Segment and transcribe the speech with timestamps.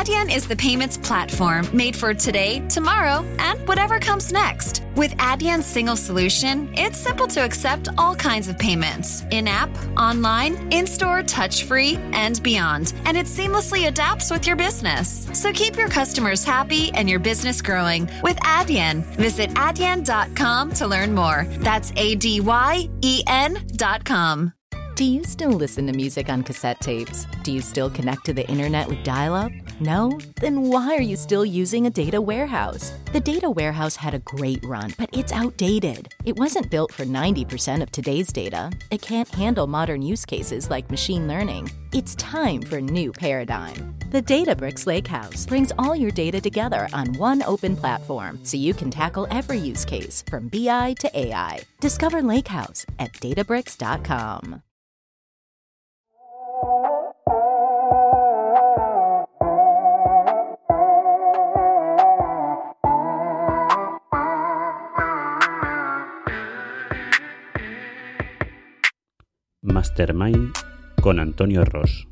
[0.00, 4.82] Adyen is the payments platform made for today, tomorrow, and whatever comes next.
[4.96, 9.68] With Adyen's single solution, it's simple to accept all kinds of payments in app,
[9.98, 12.94] online, in store, touch free, and beyond.
[13.04, 15.28] And it seamlessly adapts with your business.
[15.34, 19.02] So keep your customers happy and your business growing with Adyen.
[19.16, 21.46] Visit adyen.com to learn more.
[21.58, 24.54] That's A D Y E N.com.
[24.94, 27.26] Do you still listen to music on cassette tapes?
[27.42, 29.50] Do you still connect to the internet with dial up?
[29.80, 30.18] No?
[30.40, 32.92] Then why are you still using a data warehouse?
[33.12, 36.14] The data warehouse had a great run, but it's outdated.
[36.24, 38.70] It wasn't built for 90% of today's data.
[38.90, 41.70] It can't handle modern use cases like machine learning.
[41.92, 43.94] It's time for a new paradigm.
[44.10, 48.90] The Databricks Lakehouse brings all your data together on one open platform so you can
[48.90, 51.60] tackle every use case from BI to AI.
[51.80, 54.62] Discover Lakehouse at databricks.com.
[69.62, 70.54] Mastermind
[71.02, 72.08] con Antonio Ross.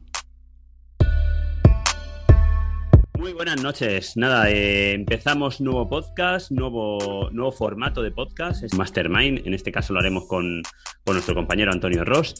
[3.19, 4.17] Muy buenas noches.
[4.17, 9.47] Nada, eh, empezamos nuevo podcast, nuevo, nuevo formato de podcast, es Mastermind.
[9.47, 10.63] En este caso lo haremos con,
[11.05, 12.35] con nuestro compañero Antonio Ross.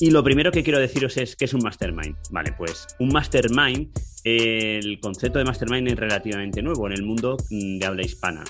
[0.00, 2.16] Y lo primero que quiero deciros es qué es un mastermind.
[2.30, 3.90] Vale, pues un mastermind,
[4.24, 8.42] el concepto de mastermind es relativamente nuevo en el mundo mm, de habla hispana.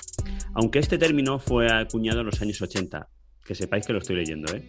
[0.55, 3.07] Aunque este término fue acuñado en los años 80,
[3.45, 4.65] que sepáis que lo estoy leyendo, ¿eh?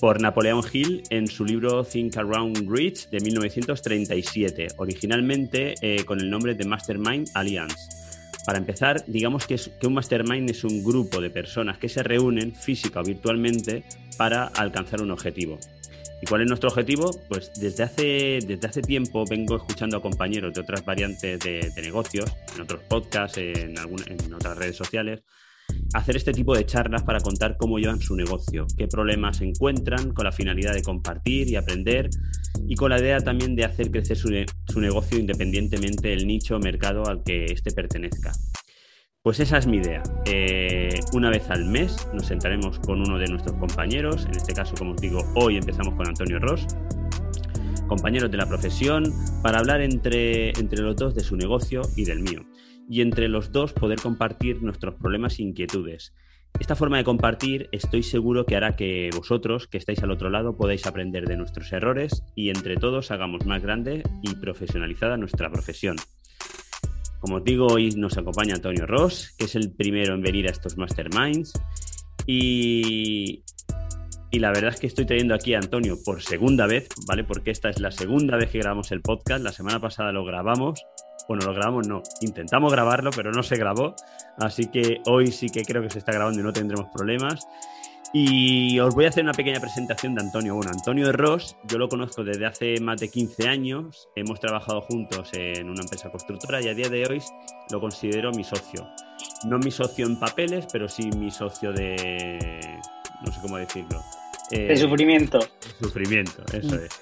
[0.00, 6.30] Por Napoleon Hill en su libro Think Around Rich de 1937, originalmente eh, con el
[6.30, 8.04] nombre de Mastermind Alliance.
[8.44, 13.00] Para empezar, digamos que, un mastermind es un grupo de personas que se reúnen física
[13.00, 13.84] o virtualmente
[14.18, 15.58] para alcanzar un objetivo.
[16.20, 17.10] ¿Y cuál es nuestro objetivo?
[17.28, 21.82] Pues desde hace, desde hace tiempo vengo escuchando a compañeros de otras variantes de, de
[21.82, 25.22] negocios, en otros podcasts, en, alguna, en otras redes sociales,
[25.94, 30.24] hacer este tipo de charlas para contar cómo llevan su negocio, qué problemas encuentran con
[30.24, 32.10] la finalidad de compartir y aprender
[32.66, 36.56] y con la idea también de hacer crecer su, ne su negocio independientemente del nicho
[36.56, 38.32] o mercado al que éste pertenezca.
[39.22, 40.02] Pues esa es mi idea.
[40.26, 44.74] Eh, una vez al mes nos sentaremos con uno de nuestros compañeros, en este caso,
[44.76, 46.66] como os digo, hoy empezamos con Antonio Ross,
[47.86, 49.04] compañeros de la profesión,
[49.42, 52.44] para hablar entre, entre los dos de su negocio y del mío
[52.88, 56.14] y entre los dos poder compartir nuestros problemas e inquietudes.
[56.60, 60.56] Esta forma de compartir estoy seguro que hará que vosotros, que estáis al otro lado,
[60.56, 65.96] podáis aprender de nuestros errores y entre todos hagamos más grande y profesionalizada nuestra profesión.
[67.18, 70.52] Como os digo, hoy nos acompaña Antonio Ross, que es el primero en venir a
[70.52, 71.54] estos Masterminds.
[72.26, 73.42] Y,
[74.30, 77.24] y la verdad es que estoy trayendo aquí a Antonio por segunda vez, ¿vale?
[77.24, 79.42] Porque esta es la segunda vez que grabamos el podcast.
[79.42, 80.84] La semana pasada lo grabamos
[81.28, 82.02] bueno, lo grabamos, no.
[82.20, 83.94] Intentamos grabarlo, pero no se grabó.
[84.38, 87.46] Así que hoy sí que creo que se está grabando y no tendremos problemas.
[88.16, 90.54] Y os voy a hacer una pequeña presentación de Antonio.
[90.54, 94.08] Bueno, Antonio Ross, yo lo conozco desde hace más de 15 años.
[94.14, 97.20] Hemos trabajado juntos en una empresa constructora y a día de hoy
[97.70, 98.86] lo considero mi socio.
[99.46, 102.78] No mi socio en papeles, pero sí mi socio de.
[103.26, 104.00] No sé cómo decirlo.
[104.48, 105.40] de sufrimiento.
[105.80, 107.00] Sufrimiento, eso es.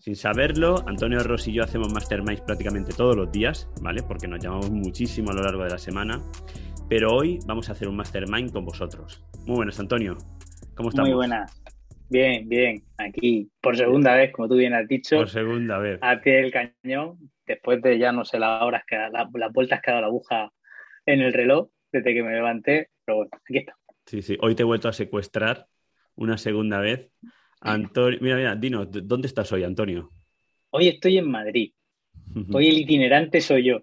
[0.00, 4.02] Sin saberlo, Antonio Ross y yo hacemos masterminds prácticamente todos los días, ¿vale?
[4.02, 6.22] Porque nos llamamos muchísimo a lo largo de la semana.
[6.88, 9.22] Pero hoy vamos a hacer un mastermind con vosotros.
[9.44, 10.16] Muy buenas, Antonio.
[10.74, 11.06] ¿Cómo estamos?
[11.06, 11.62] Muy buenas.
[12.08, 12.82] Bien, bien.
[12.96, 15.18] Aquí por segunda vez, como tú bien has dicho.
[15.18, 15.98] Por segunda vez.
[16.00, 19.90] A pie del cañón, después de ya no sé las horas, que las vueltas que
[19.90, 20.50] ha dado la aguja
[21.04, 22.88] en el reloj desde que me levanté.
[23.04, 23.76] Pero bueno, aquí está.
[24.06, 24.38] Sí, sí.
[24.40, 25.66] Hoy te he vuelto a secuestrar
[26.14, 27.10] una segunda vez
[27.60, 30.10] Antonio, mira, mira, dinos, ¿dónde estás hoy, Antonio?
[30.70, 31.72] Hoy estoy en Madrid.
[32.52, 33.82] Hoy el itinerante soy yo.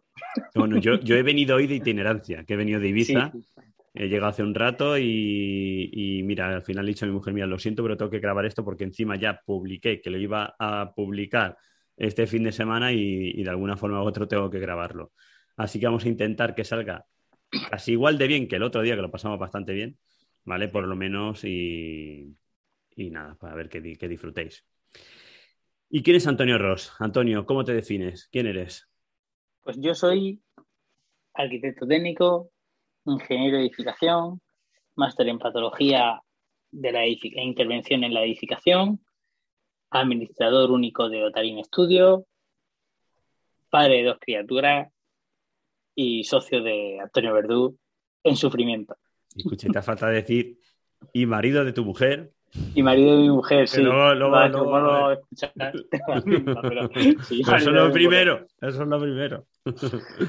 [0.56, 3.32] Bueno, yo, he venido hoy de itinerancia, que he venido de Ibiza.
[3.94, 7.48] He llegado hace un rato y, mira, al final he dicho a mi mujer, mira,
[7.48, 10.94] lo siento, pero tengo que grabar esto porque encima ya publiqué que lo iba a
[10.96, 11.58] publicar
[11.96, 15.12] este fin de semana y, y de alguna forma u otra tengo que grabarlo.
[15.56, 17.06] Así que vamos a intentar que salga
[17.70, 19.98] casi igual de bien que el otro día, que lo pasamos bastante bien,
[20.46, 20.68] ¿vale?
[20.68, 22.36] Por lo menos y,
[22.98, 24.66] y nada, para ver que, que disfrutéis.
[25.90, 26.92] ¿Y quién es Antonio Ross?
[27.00, 28.28] Antonio, ¿cómo te defines?
[28.32, 28.90] ¿Quién eres?
[29.62, 30.42] Pues yo soy
[31.34, 32.52] arquitecto técnico,
[33.06, 34.42] ingeniero de edificación,
[34.96, 36.22] máster en patología
[36.72, 39.00] de la e intervención en la edificación,
[39.92, 42.26] administrador único de Otarín Estudio,
[43.70, 44.92] padre de dos criaturas
[45.96, 47.78] y socio de Antonio Verdú
[48.24, 48.98] en sufrimiento.
[49.36, 50.60] Escuche, te falta decir
[51.14, 52.34] y marido de tu mujer,
[52.74, 53.82] Y marido de mi mujer, sí.
[53.82, 55.22] Luego, luego, Vale, luego,
[56.62, 57.92] pero Pero eso es lo mujer.
[57.92, 59.46] primero, eso es lo primero.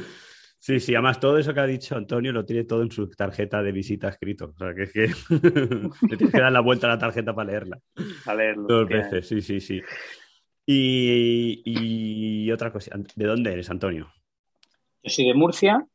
[0.60, 3.62] Sí, sí, además todo eso que ha dicho Antonio lo tiene todo en su tarjeta
[3.62, 4.52] de visita escrito.
[4.54, 5.06] O sea, que es que
[6.10, 7.78] le tienes que dar la vuelta a la tarjeta para leerla.
[8.26, 9.80] A leerlo, Dos veces, sí, sí, sí.
[10.66, 14.12] Y, y otra cosa, ¿de dónde eres, Antonio?
[15.02, 15.86] Yo soy de Murcia,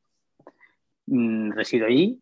[1.07, 2.19] mm, resido allí,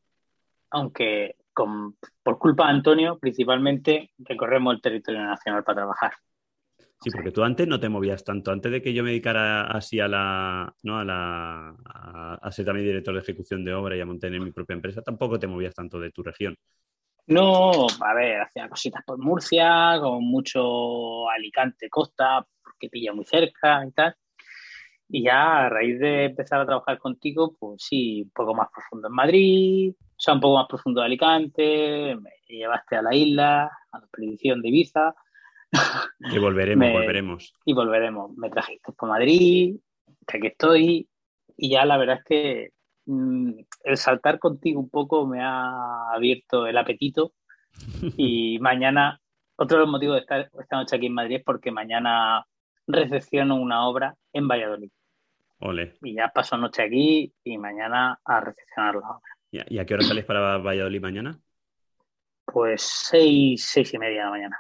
[0.72, 6.14] aunque con- por culpa de Antonio, principalmente recorremos el territorio nacional para trabajar.
[7.00, 8.52] Sí, porque tú antes no te movías tanto.
[8.52, 11.00] Antes de que yo me dedicara así a la, ¿no?
[11.00, 14.52] a la, a, a ser también director de ejecución de obra y a mantener mi
[14.52, 16.56] propia empresa, tampoco te movías tanto de tu región.
[17.28, 23.86] No, a ver, hacía cositas por Murcia, con mucho Alicante, Costa, porque pilla muy cerca
[23.88, 24.16] y tal.
[25.10, 29.08] Y ya a raíz de empezar a trabajar contigo, pues sí, un poco más profundo
[29.10, 33.98] en Madrid, sea, un poco más profundo en Alicante, me llevaste a la isla, a
[34.00, 35.14] la expedición de Ibiza,
[36.32, 37.54] Que volveremos, Me- volveremos.
[37.66, 38.38] y volveremos.
[38.38, 39.78] Me trajiste por Madrid,
[40.28, 41.10] que aquí estoy,
[41.58, 42.70] y ya la verdad es que
[43.06, 43.52] mm,
[43.86, 47.34] el saltar contigo un poco me ha abierto el apetito
[48.18, 49.20] y mañana,
[49.56, 52.46] otro de los motivos de estar esta noche aquí en Madrid es porque mañana
[52.88, 54.90] recepciono una obra en Valladolid
[55.60, 55.94] Ole.
[56.02, 59.31] y ya paso noche aquí y mañana a recepcionar la obra.
[59.52, 61.40] ¿Y a, qué hora sales para Valladolid mañana?
[62.46, 64.60] Pues seis, seis y media de la mañana.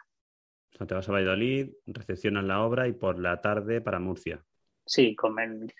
[0.73, 4.43] O sea, te vas a Valladolid, recepcionas la obra y por la tarde para Murcia.
[4.85, 5.73] Sí, comer-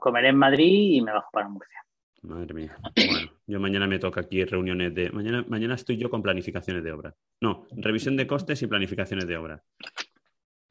[0.00, 1.84] comeré en Madrid y me bajo para Murcia.
[2.22, 2.78] Madre mía.
[2.96, 5.10] Bueno, yo mañana me toca aquí reuniones de.
[5.10, 7.14] Mañana, mañana estoy yo con planificaciones de obra.
[7.42, 9.62] No, revisión de costes y planificaciones de obra.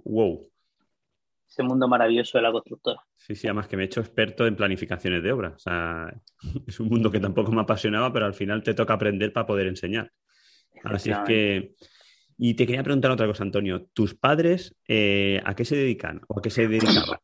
[0.03, 0.49] Wow.
[1.53, 2.99] Ese mundo maravilloso de la constructora.
[3.15, 5.49] Sí, sí, además que me he hecho experto en planificaciones de obra.
[5.49, 6.11] O sea,
[6.67, 9.67] es un mundo que tampoco me apasionaba, pero al final te toca aprender para poder
[9.67, 10.11] enseñar.
[10.83, 11.75] Así es que.
[12.39, 13.85] Y te quería preguntar otra cosa, Antonio.
[13.93, 17.19] ¿Tus padres eh, a qué se dedican o a qué se dedicaban?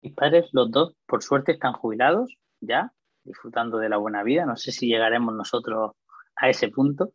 [0.00, 4.46] Mis padres, los dos, por suerte, están jubilados ya, disfrutando de la buena vida.
[4.46, 5.92] No sé si llegaremos nosotros
[6.36, 7.12] a ese punto.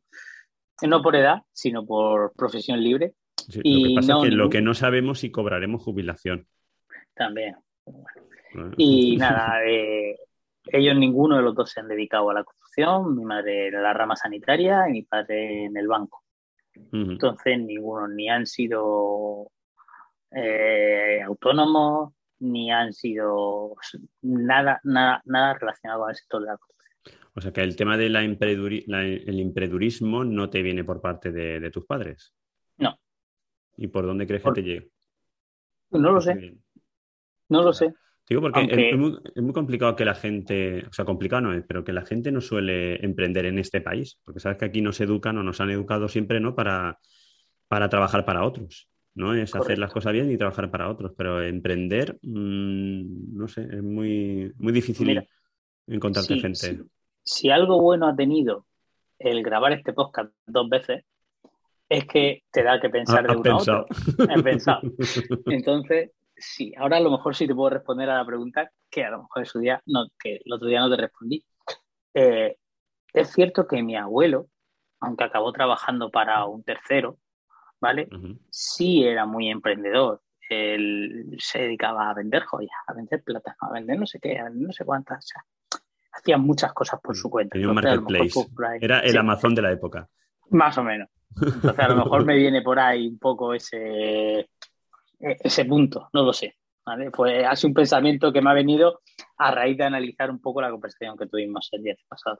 [0.83, 3.15] No por edad, sino por profesión libre
[3.47, 6.47] Sí, Y lo que pasa no, es que lo que no sabemos si cobraremos jubilación.
[7.13, 7.55] también.
[8.77, 10.17] Y nada, eh,
[10.65, 13.15] ellos ninguno de los dos se han dedicado a la construcción.
[13.15, 16.23] Mi madre en la rama sanitaria y mi padre en el banco.
[16.91, 19.51] Entonces, ninguno ni han sido
[20.31, 23.75] eh, autónomos, ni han sido
[24.21, 26.77] nada, nada, nada relacionado con el sector de la construcción.
[27.33, 31.71] O sea que el tema del el empredurismo no te viene por parte de, de
[31.71, 32.33] tus padres.
[32.77, 32.99] No.
[33.77, 34.89] ¿Y por dónde crees Por- que te llegue?
[35.91, 36.57] No lo sé,
[37.49, 37.93] no lo sé.
[38.27, 41.53] Digo porque Aunque- es, muy, es muy complicado que la gente, o sea, complicado no
[41.53, 44.81] es, pero que la gente no suele emprender en este país, porque sabes que aquí
[44.81, 46.53] nos educan o nos han educado siempre, ¿no?
[46.53, 46.99] Para,
[47.69, 49.33] para trabajar para otros, ¿no?
[49.33, 53.81] Es hacer las cosas bien y trabajar para otros, pero emprender, mm, no sé, es
[53.83, 55.25] muy, muy difícil Mira,
[55.87, 56.57] encontrarte gente.
[56.57, 56.79] sí.
[57.23, 58.65] Si algo bueno ha tenido
[59.19, 61.05] el grabar este podcast dos veces,
[61.89, 63.85] es que te da que pensar Ah, de has uno a pensado.
[64.19, 64.35] otro.
[64.35, 64.81] He pensado.
[65.45, 69.09] Entonces, sí, ahora a lo mejor sí te puedo responder a la pregunta que a
[69.11, 71.43] lo mejor en su día, no, que el otro día no te respondí.
[72.13, 72.57] Eh,
[73.13, 74.47] es cierto que mi abuelo,
[74.99, 77.17] aunque acabó trabajando para un tercero,
[77.79, 78.07] ¿vale?
[78.11, 78.37] Ujú.
[78.49, 80.21] Sí era muy emprendedor.
[80.49, 84.45] Él se dedicaba a vender joyas, a vender plata, a vender no sé qué, a
[84.45, 85.25] vender no sé cuántas.
[85.25, 85.45] o sea,
[86.13, 87.57] hacía muchas cosas por su cuenta.
[87.57, 88.73] Entonces, mejor marketplace.
[88.73, 90.09] ahí- Era el sí, Amazon de la época.
[90.51, 91.09] más o menos.
[91.53, 94.47] Entonces, a lo mejor me viene por ahí un poco ese, e-
[95.19, 96.55] ese punto, no lo sé.
[96.85, 97.11] ¿vale?
[97.11, 99.01] Pues ha sido un pensamiento que me ha venido
[99.37, 102.39] a raíz de analizar un poco la conversación que tuvimos el día pasado.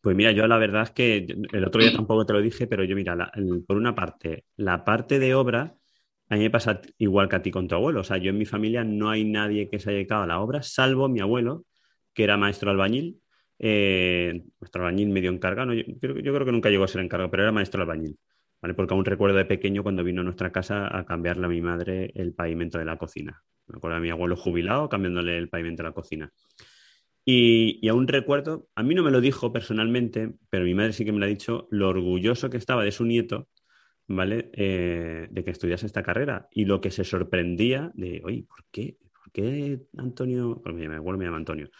[0.00, 2.84] Pues mira, yo la verdad es que el otro día tampoco te lo dije, pero
[2.84, 3.30] yo mira,
[3.66, 5.76] por una parte, la parte de obra,
[6.30, 8.00] a mí me pasa igual que a ti con tu abuelo.
[8.00, 10.40] O sea, yo en mi familia no hay nadie que se haya dedicado a la
[10.40, 11.66] obra, salvo mi abuelo,
[12.14, 13.20] que era maestro albañil.
[13.60, 15.66] Eh, maestro albañil medio encargado.
[15.66, 18.18] no, yo, creo, yo creo que nunca llegó a ser encargado, pero era maestro albañil.
[18.60, 18.74] ¿vale?
[18.74, 22.10] Porque aún recuerdo de pequeño cuando vino a nuestra casa a cambiarle a mi madre
[22.14, 23.42] el pavimento de la cocina.
[23.66, 26.32] Me acuerdo de mi abuelo jubilado cambiándole el pavimento de la cocina.
[27.24, 31.04] Y, y aún recuerdo, a mí no me lo dijo personalmente, pero mi madre sí
[31.04, 33.48] que me lo ha dicho, lo orgulloso que estaba de su nieto,
[34.08, 34.50] ¿vale?
[34.54, 36.48] Eh, de que estudiase esta carrera.
[36.50, 38.96] Y lo que se sorprendía de, oye, ¿por qué?
[39.12, 40.60] ¿Por qué Antonio?
[40.62, 41.70] Porque mi abuelo me llama Antonio.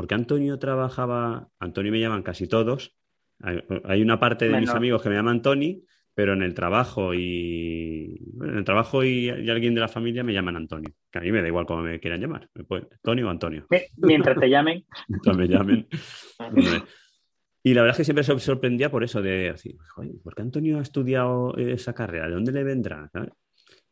[0.00, 1.50] ¿Por qué Antonio trabajaba?
[1.58, 2.96] Antonio me llaman casi todos.
[3.42, 7.12] Hay, hay una parte de mis amigos que me llaman Tony, pero en el trabajo
[7.12, 10.90] y bueno, en el trabajo y, y alguien de la familia me llaman Antonio.
[11.10, 12.48] Que a mí me da igual cómo me quieran llamar.
[13.02, 15.86] Tony o Antonio Mi- Mientras te llamen, mientras me llamen.
[17.62, 19.76] Y la verdad es que siempre se sorprendía por eso de decir,
[20.24, 22.26] ¿por qué Antonio ha estudiado esa carrera?
[22.26, 23.10] ¿De dónde le vendrá?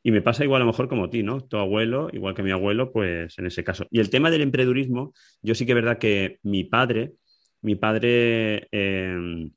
[0.03, 1.41] Y me pasa igual a lo mejor como ti, ¿no?
[1.41, 3.87] Tu abuelo, igual que mi abuelo, pues en ese caso.
[3.91, 5.13] Y el tema del emprendedurismo,
[5.43, 7.15] yo sí que es verdad que mi padre,
[7.63, 9.51] mi padre em,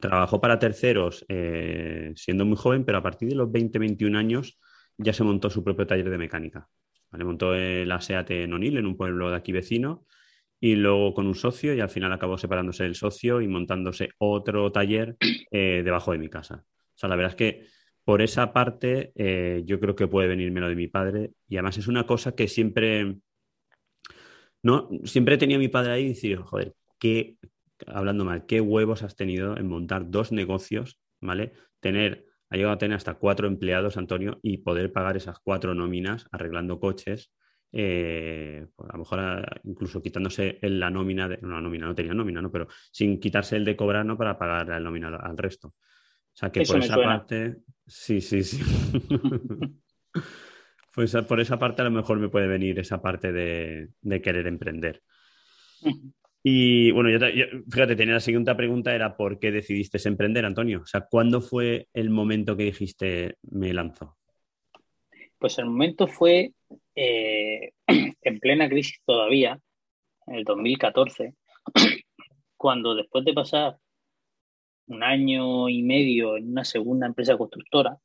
[0.00, 4.58] trabajó para terceros eh, siendo muy joven, pero a partir de los 20, 21 años
[4.96, 6.68] ya se montó su propio taller de mecánica.
[7.10, 7.24] ¿vale?
[7.24, 10.04] Montó la SEAT en en un pueblo de aquí vecino,
[10.64, 14.72] y luego con un socio y al final acabó separándose del socio y montándose otro
[14.72, 15.14] taller
[15.50, 16.64] eh, debajo de mi casa.
[16.64, 17.66] O sea, la verdad es que
[18.04, 21.78] por esa parte eh, yo creo que puede venirme lo de mi padre y además
[21.78, 23.16] es una cosa que siempre,
[24.62, 27.36] no, siempre tenía mi padre ahí y decir, joder, qué,
[27.86, 31.52] hablando mal, qué huevos has tenido en montar dos negocios, ¿vale?
[31.80, 36.26] Tener, ha llegado a tener hasta cuatro empleados, Antonio, y poder pagar esas cuatro nóminas
[36.30, 37.32] arreglando coches
[37.76, 41.94] eh, pues a lo mejor ah, incluso quitándose la nómina, de, no, la nómina no
[41.94, 42.48] tenía nómina, ¿no?
[42.52, 44.16] pero sin quitarse el de cobrar ¿no?
[44.16, 45.74] para pagar la nómina al, resto.
[46.34, 48.60] O sea que por esa parte, sí, sí, sí.
[50.92, 55.00] pues por esa parte a lo mejor me puede venir esa parte de, querer emprender.
[56.42, 57.18] Y bueno, yo,
[57.70, 60.80] fíjate, tenía la siguiente pregunta, era ¿por qué decidiste emprender, Antonio?
[60.82, 64.16] O sea, ¿cuándo fue el momento que dijiste me lanzo?
[65.38, 66.52] Pues el momento fue
[66.96, 69.60] eh, en plena crisis todavía,
[70.26, 71.32] en el 2014,
[72.56, 73.76] cuando después de pasar
[74.86, 77.98] un año y medio en una segunda empresa constructora,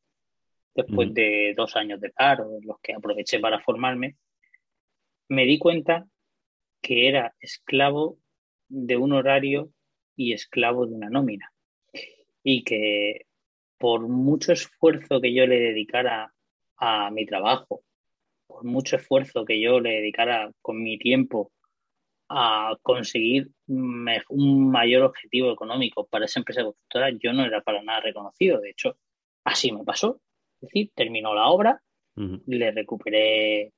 [0.74, 4.16] después de dos años de paro, los que aproveché para formarme,
[5.28, 6.08] me di cuenta
[6.82, 8.18] que era esclavo
[8.68, 9.72] de un horario
[10.16, 11.52] y esclavo de una nómina.
[12.44, 13.26] Y que
[13.78, 16.34] por mucho esfuerzo que yo le dedicara
[16.78, 17.82] a mi trabajo,
[18.48, 21.52] por mucho esfuerzo que yo le dedicara con mi tiempo
[22.30, 28.02] a conseguir un mayor objetivo económico para esa empresa constructora, yo no era para nada
[28.02, 28.60] reconocido.
[28.60, 28.98] De hecho,
[29.44, 30.22] así me pasó.
[30.62, 31.82] Es decir, terminó la obra,
[32.16, 33.72] le recuperé,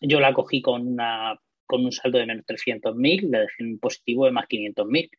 [0.00, 4.24] yo la cogí con, una, con un saldo de menos 300.000, le dejé un positivo
[4.24, 5.10] de más 500.000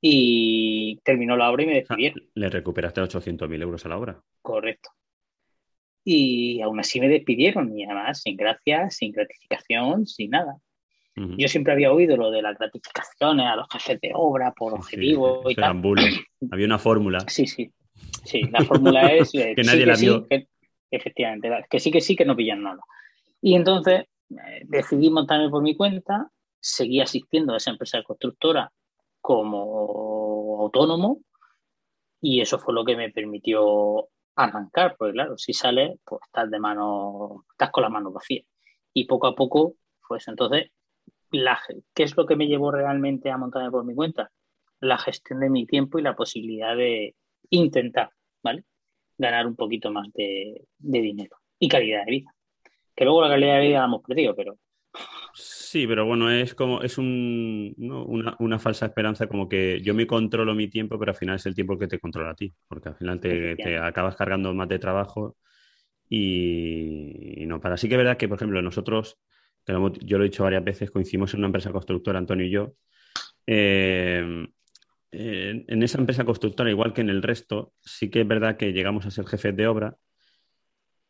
[0.00, 2.28] y terminó la obra y me despidieron.
[2.34, 4.20] ¿Le recuperaste 800.000 euros a la obra?
[4.42, 4.90] Correcto
[6.04, 10.56] y aún así me despidieron y además sin gracias, sin gratificación, sin nada.
[11.14, 15.42] Yo siempre había oído lo de las gratificaciones a los jefes de obra por objetivo
[15.50, 15.82] y tal.
[16.50, 17.18] Había una fórmula.
[17.28, 17.70] Sí, sí.
[18.24, 20.26] Sí, la fórmula es que nadie la vio.
[20.90, 22.80] efectivamente, que sí, que sí, que no pillan nada.
[23.42, 28.72] Y entonces eh, decidí montarme por mi cuenta, seguí asistiendo a esa empresa constructora
[29.20, 31.20] como autónomo
[32.20, 36.58] y eso fue lo que me permitió arrancar, porque claro, si sales, pues estás de
[36.58, 38.46] mano, estás con las manos vacías.
[38.94, 39.74] Y poco a poco,
[40.06, 40.70] pues entonces,
[41.32, 41.60] la,
[41.94, 44.30] ¿qué es lo que me llevó realmente a montarme por mi cuenta?
[44.80, 47.14] La gestión de mi tiempo y la posibilidad de
[47.50, 48.10] intentar,
[48.42, 48.64] ¿vale?
[49.18, 52.34] Ganar un poquito más de, de dinero y calidad de vida.
[52.94, 54.58] Que luego la calidad de vida la hemos perdido, pero
[55.34, 57.74] Sí, pero bueno, es como, es un,
[58.38, 61.54] una, falsa esperanza, como que yo me controlo mi tiempo, pero al final es el
[61.54, 65.38] tiempo que te controla a ti, porque al final te, acabas cargando más de trabajo
[66.10, 67.78] y, no para.
[67.78, 69.18] Sí que es verdad que, por ejemplo, nosotros,
[69.66, 72.74] yo lo he dicho varias veces, coincidimos en una empresa constructora, Antonio y yo.
[73.46, 74.46] Eh,
[75.14, 79.04] en esa empresa constructora, igual que en el resto, sí que es verdad que llegamos
[79.04, 79.96] a ser jefes de obra,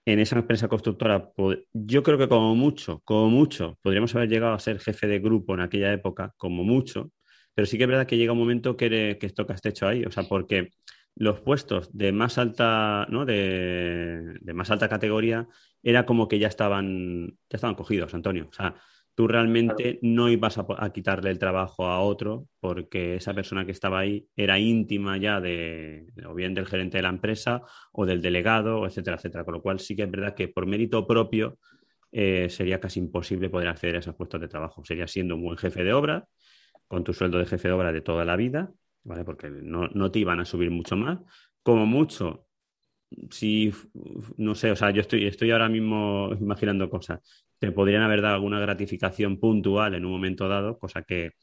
[0.05, 1.31] en esa empresa constructora,
[1.73, 5.55] yo creo que como mucho, como mucho, podríamos haber llegado a ser jefe de grupo
[5.55, 7.13] en aquella época, como mucho,
[7.55, 9.87] pero sí que es verdad que llega un momento que, que esto que has hecho
[9.87, 10.71] ahí, o sea, porque
[11.15, 13.25] los puestos de más alta, ¿no?
[13.25, 15.47] De, de, más alta categoría
[15.83, 18.49] era como que ya estaban, ya estaban cogidos, Antonio.
[18.51, 18.75] O sea,
[19.15, 23.99] tú realmente no ibas a, quitarle el trabajo a otro porque esa persona que estaba
[23.99, 27.63] ahí era íntima ya de, o bien del gerente de la empresa
[27.93, 29.45] o del delegado, etcétera, etcétera.
[29.45, 31.59] Con lo cual sí que es verdad que por mérito propio
[32.11, 34.85] eh, sería casi imposible poder acceder a esos puestos de trabajo.
[34.85, 36.27] Sería siendo un buen jefe de obra,
[36.89, 38.73] con tu sueldo de jefe de obra de toda la vida,
[39.03, 39.25] ¿vale?
[39.25, 41.19] Porque no, no te iban a subir mucho más.
[41.63, 42.47] Como mucho,
[43.31, 43.73] si,
[44.37, 47.21] no sé, o sea, yo estoy, estoy ahora mismo imaginando cosas
[47.63, 51.35] te podrían haber dado alguna gratificación puntual en un momento dado, cosa que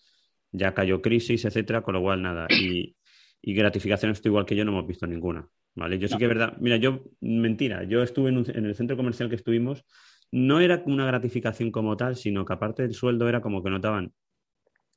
[0.52, 2.46] ya cayó crisis, etcétera, con lo cual nada.
[2.50, 2.94] Y,
[3.42, 5.48] y gratificación estoy igual que yo no hemos visto ninguna.
[5.76, 5.98] ¿vale?
[5.98, 6.58] Yo sí que es verdad.
[6.60, 9.86] Mira, yo, mentira, yo estuve en, el centro comercial que estuvimos,
[10.30, 14.12] no era una gratificación como tal, sino que aparte del sueldo era como que notaban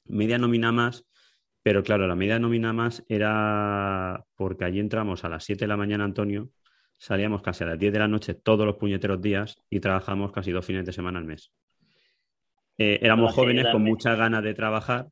[0.06, 1.06] media nómina más,
[1.62, 5.76] pero claro, la media nómina más era porque allí entramos a las 7 de la
[5.76, 6.50] mañana, Antonio,
[7.02, 10.52] salíamos casi a las 10 de la noche todos los puñeteros días y trabajamos casi
[10.52, 11.52] dos fines de semana al mes.
[12.78, 15.08] Eh, éramos jóvenes con muchas ganas de trabajar,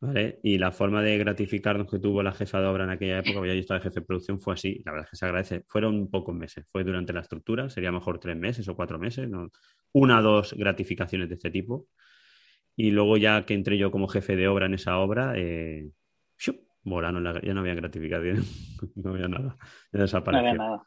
[0.00, 0.40] ¿Vale?
[0.42, 3.54] Y la forma de gratificarnos que tuvo la jefa de obra en aquella época, porque
[3.54, 4.82] yo estaba de jefe de producción, fue así.
[4.84, 5.62] La verdad es que se agradece.
[5.66, 6.66] Fueron pocos meses.
[6.70, 9.30] Fue durante la estructura, sería mejor tres meses o cuatro meses.
[9.30, 9.50] ¿no?
[9.92, 11.86] Una o dos gratificaciones de este tipo.
[12.76, 15.88] Y luego ya que entré yo como jefe de obra en esa obra, eh,
[16.36, 16.60] ¡shup!
[16.84, 18.44] la, ya no había gratificación,
[18.96, 19.56] no había nada.
[19.90, 20.42] Ya desapareció.
[20.42, 20.82] No había nada.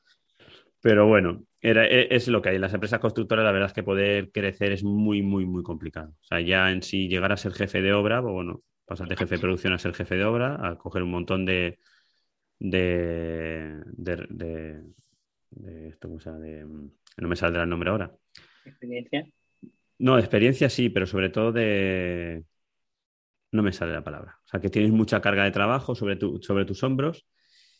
[0.81, 2.59] Pero bueno, era, e, es lo que hay.
[2.59, 6.09] Las empresas constructoras, la verdad es que poder crecer es muy, muy, muy complicado.
[6.21, 9.17] O sea, ya en sí llegar a ser jefe de obra, pues bueno, pasar de
[9.17, 11.79] jefe de producción a ser jefe de obra, a coger un montón de.
[12.59, 13.81] de.
[13.97, 14.83] de,
[15.49, 18.11] de, esto, o sea, de, no me saldrá el nombre ahora.
[18.65, 19.25] ¿Experiencia?
[19.99, 22.43] No, experiencia sí, pero sobre todo de.
[23.51, 24.37] No me sale la palabra.
[24.45, 27.25] O sea, que tienes mucha carga de trabajo sobre, tu, sobre tus hombros.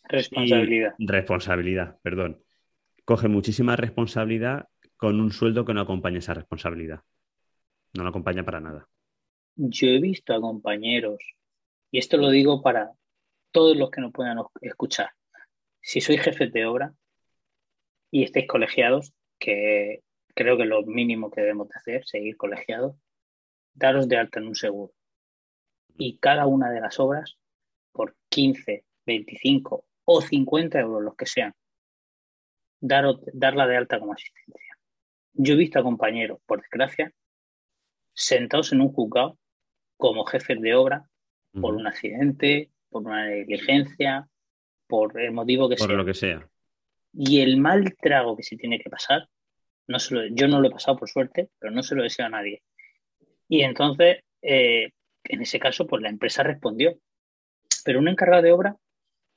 [0.10, 0.96] Responsabilidad.
[0.98, 2.42] responsabilidad, perdón
[3.08, 7.04] coge muchísima responsabilidad con un sueldo que no acompaña esa responsabilidad.
[7.94, 8.90] No lo acompaña para nada.
[9.56, 11.18] Yo he visto a compañeros,
[11.90, 12.92] y esto lo digo para
[13.52, 15.12] todos los que nos puedan escuchar.
[15.80, 16.94] Si sois jefes de obra
[18.12, 20.04] y estáis colegiados, que
[20.36, 22.98] creo que lo mínimo que debemos de hacer, seguir colegiados,
[23.74, 24.92] daros de alta en un seguro.
[25.98, 27.38] Y cada una de las obras,
[27.94, 31.54] por 15, 25 o 50 euros, los que sean,
[32.80, 34.78] dar, darla de alta como asistencia.
[35.34, 37.14] Yo he visto a compañeros, por desgracia,
[38.14, 39.38] sentados en un juzgado
[39.98, 41.10] como jefes de obra
[41.60, 44.28] por un accidente, por una negligencia,
[44.88, 46.48] por el motivo que por lo que sea.
[47.14, 49.28] Y el mal trago que se tiene que pasar,
[49.88, 52.26] no se lo, yo no lo he pasado por suerte, pero no se lo deseo
[52.26, 52.62] a nadie.
[53.48, 54.92] Y entonces, eh,
[55.24, 56.98] en ese caso, pues la empresa respondió.
[57.84, 58.76] Pero un encargado de obra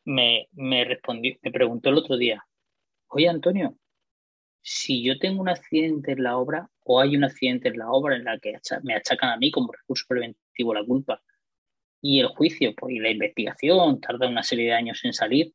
[0.05, 2.45] me, me respondió, me preguntó el otro día,
[3.11, 3.77] oye Antonio,
[4.63, 8.17] si yo tengo un accidente en la obra o hay un accidente en la obra
[8.17, 11.23] en la que me achacan a mí como recurso preventivo la culpa
[12.01, 15.55] y el juicio pues, y la investigación tarda una serie de años en salir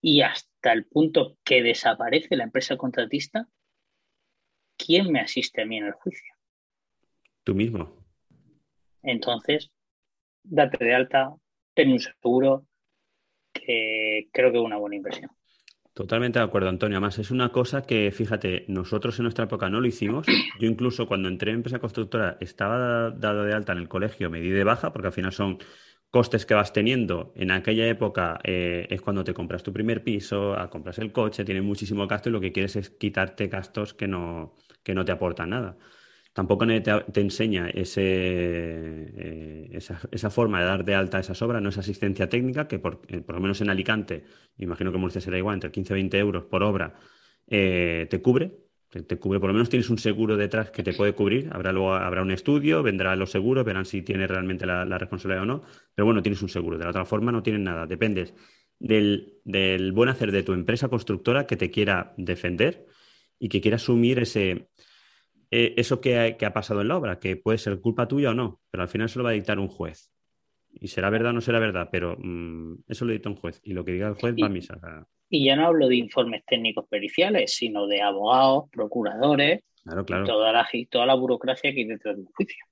[0.00, 3.48] y hasta el punto que desaparece la empresa contratista,
[4.76, 6.34] ¿quién me asiste a mí en el juicio?
[7.44, 7.94] Tú mismo.
[9.02, 9.70] Entonces,
[10.42, 11.34] date de alta,
[11.74, 12.66] ten un seguro,
[13.52, 15.30] que creo que es una buena inversión.
[15.92, 16.96] Totalmente de acuerdo, Antonio.
[16.96, 20.26] Además, es una cosa que, fíjate, nosotros en nuestra época no lo hicimos.
[20.58, 24.40] Yo incluso cuando entré en empresa constructora estaba dado de alta en el colegio, me
[24.40, 25.58] di de baja, porque al final son
[26.10, 27.32] costes que vas teniendo.
[27.36, 31.64] En aquella época eh, es cuando te compras tu primer piso, compras el coche, tienes
[31.64, 35.50] muchísimo gasto y lo que quieres es quitarte gastos que no, que no te aportan
[35.50, 35.76] nada
[36.40, 39.78] tampoco te, enseña ese, eh,
[40.10, 43.20] esa, forma de dar de alta esas obras, no es asistencia técnica, que por, eh,
[43.20, 44.24] por lo menos en Alicante,
[44.56, 46.94] imagino que Murcia será igual, entre 15 y 20 euros por obra,
[47.46, 48.56] eh, te cubre.
[48.88, 51.50] Te, cubre, por lo menos tienes un seguro detrás que te puede cubrir.
[51.52, 55.46] Habrá luego habrá un estudio, vendrán los seguros, verán si tienes realmente la, responsabilidad o
[55.46, 55.62] no.
[55.94, 56.76] Pero bueno, tienes un seguro.
[56.76, 57.86] De la otra forma, no tienes nada.
[57.86, 58.34] Dependes
[58.80, 62.86] del, del buen hacer de tu empresa constructora que te quiera defender
[63.38, 64.70] y que quiera asumir ese,
[65.50, 68.60] eh, eso que ha, pasado en la obra, que puede ser culpa tuya o no,
[68.70, 70.12] pero al final se lo va a dictar un juez.
[70.72, 73.60] Y será verdad o no será verdad, pero mm, eso lo dicta un juez.
[73.64, 74.78] Y lo que diga el juez va a misa.
[75.28, 81.06] Y ya no hablo de informes técnicos periciales, sino de abogados, procuradores, toda, la, toda
[81.06, 82.64] la burocracia que hay dentro del juicio.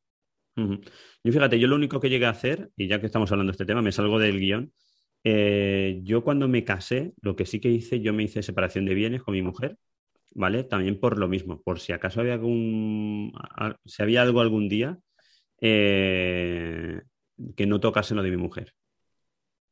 [0.57, 3.55] Yo fíjate, yo lo único que llegué a hacer, y ya que estamos hablando de
[3.55, 4.73] este tema, me salgo del guion.
[5.23, 8.95] Eh, yo cuando me casé, lo que sí que hice, yo me hice separación de
[8.95, 9.77] bienes con mi mujer
[10.31, 10.65] ¿vale?
[10.65, 13.33] También por lo mismo, por si acaso había algún,
[13.85, 14.99] si había algo algún día
[15.61, 17.03] eh,
[17.57, 18.75] que no tocase lo de mi mujer.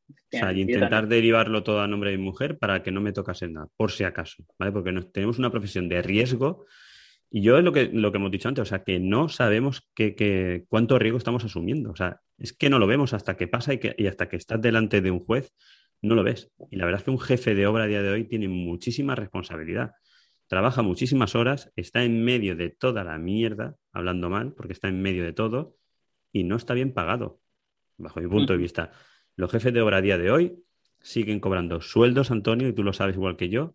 [0.08, 3.48] o sea, intentar derivarlo todo a nombre de mi mujer para que no me tocase
[3.48, 4.72] nada, por si acaso, ¿vale?
[4.72, 6.66] Porque tenemos una profesión de riesgo
[7.30, 9.88] y yo es lo que, lo que hemos dicho antes, o sea, que no sabemos
[9.94, 11.90] que, cuánto riesgo estamos asumiendo.
[11.90, 14.36] O sea, es que no lo vemos hasta que pasa y, que, y hasta que
[14.36, 15.52] estás delante de un juez,
[16.02, 16.52] no lo ves.
[16.70, 19.14] Y la verdad es que un jefe de obra a día de hoy tiene muchísima
[19.16, 19.92] responsabilidad
[20.46, 25.02] trabaja muchísimas horas, está en medio de toda la mierda, hablando mal, porque está en
[25.02, 25.76] medio de todo,
[26.32, 27.40] y no está bien pagado,
[27.96, 28.90] bajo mi punto de vista.
[29.36, 30.62] Los jefes de obra a día de hoy
[31.00, 33.74] siguen cobrando sueldos, Antonio, y tú lo sabes igual que yo,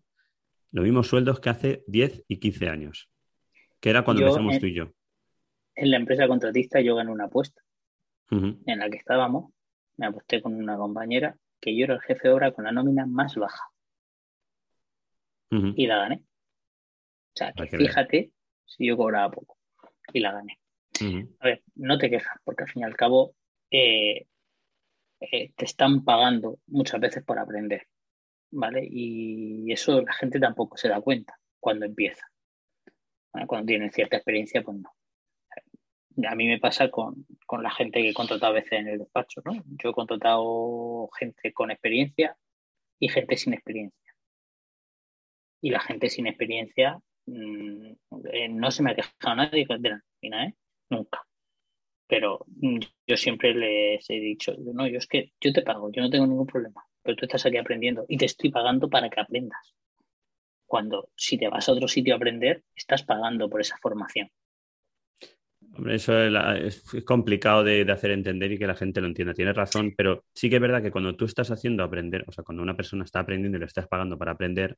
[0.70, 3.10] los mismos sueldos que hace 10 y 15 años,
[3.80, 4.92] que era cuando empezamos tú y yo.
[5.74, 7.62] En la empresa contratista yo gané una apuesta
[8.30, 9.52] en la que estábamos,
[9.98, 13.06] me aposté con una compañera que yo era el jefe de obra con la nómina
[13.06, 13.64] más baja.
[15.50, 16.22] Y la gané.
[17.34, 18.30] O sea, que fíjate
[18.66, 19.56] si yo cobraba poco
[20.12, 20.58] y la gané.
[21.40, 23.34] A ver, no te quejas, porque al fin y al cabo
[23.70, 24.26] eh,
[25.20, 27.88] eh, te están pagando muchas veces por aprender,
[28.50, 28.86] ¿vale?
[28.88, 32.26] Y eso la gente tampoco se da cuenta cuando empieza.
[33.46, 34.92] Cuando tienen cierta experiencia, pues no.
[36.28, 38.98] A mí me pasa con, con la gente que he contratado a veces en el
[38.98, 39.52] despacho, ¿no?
[39.82, 42.36] Yo he contratado gente con experiencia
[42.98, 43.98] y gente sin experiencia.
[45.62, 47.92] Y la gente sin experiencia mm,
[48.32, 50.54] eh, no se me ha quejado nadie de la nómina, ¿eh?
[50.90, 51.22] Nunca.
[52.06, 56.02] Pero mm, yo siempre les he dicho, no, yo es que yo te pago, yo
[56.02, 59.20] no tengo ningún problema, pero tú estás aquí aprendiendo y te estoy pagando para que
[59.20, 59.74] aprendas.
[60.66, 64.30] Cuando si te vas a otro sitio a aprender, estás pagando por esa formación.
[65.74, 69.32] Hombre, eso es, complicado de, hacer entender y que la gente lo entienda.
[69.32, 72.44] Tienes razón, pero sí que es verdad que cuando tú estás haciendo aprender, o sea,
[72.44, 74.76] cuando una persona está aprendiendo y le estás pagando para aprender,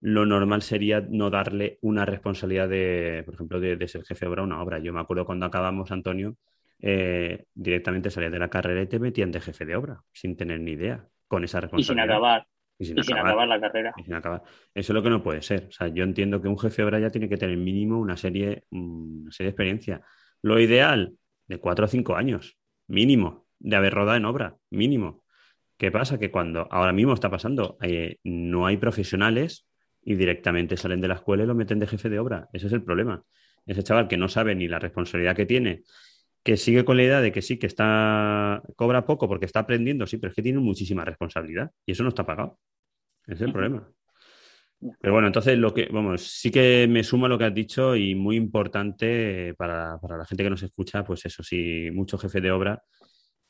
[0.00, 4.42] lo normal sería no darle una responsabilidad de, por ejemplo, de, ser jefe de obra
[4.42, 4.78] a una obra.
[4.78, 6.36] Yo me acuerdo cuando acabamos, Antonio,
[6.80, 10.60] eh, directamente salías de la carrera y te metían de jefe de obra, sin tener
[10.60, 12.04] ni idea, con esa responsabilidad.
[12.04, 12.46] Y sin acabar.
[12.78, 13.94] Y sin, acabar, la carrera.
[14.74, 15.66] Eso es lo que no puede ser.
[15.68, 18.18] O sea, yo entiendo que un jefe de obra ya tiene que tener mínimo una
[18.18, 20.02] serie, una serie de experiencia.
[20.42, 21.14] Lo ideal,
[21.46, 25.24] de cuatro o cinco años, mínimo, de haber rodado en obra, mínimo.
[25.78, 26.18] ¿Qué pasa?
[26.18, 29.66] Que cuando ahora mismo está pasando, eh, no hay profesionales
[30.06, 32.48] y directamente salen de la escuela y lo meten de jefe de obra.
[32.52, 33.24] Ese es el problema.
[33.66, 35.82] Ese chaval que no sabe ni la responsabilidad que tiene,
[36.44, 40.06] que sigue con la idea de que sí, que está cobra poco porque está aprendiendo,
[40.06, 42.60] sí, pero es que tiene muchísima responsabilidad y eso no está pagado.
[43.24, 43.90] Ese es el problema.
[45.00, 48.14] Pero bueno, entonces lo que, vamos, sí que me suma lo que has dicho y
[48.14, 52.80] muy importante para, la gente que nos escucha, pues eso, sí, mucho jefe de obra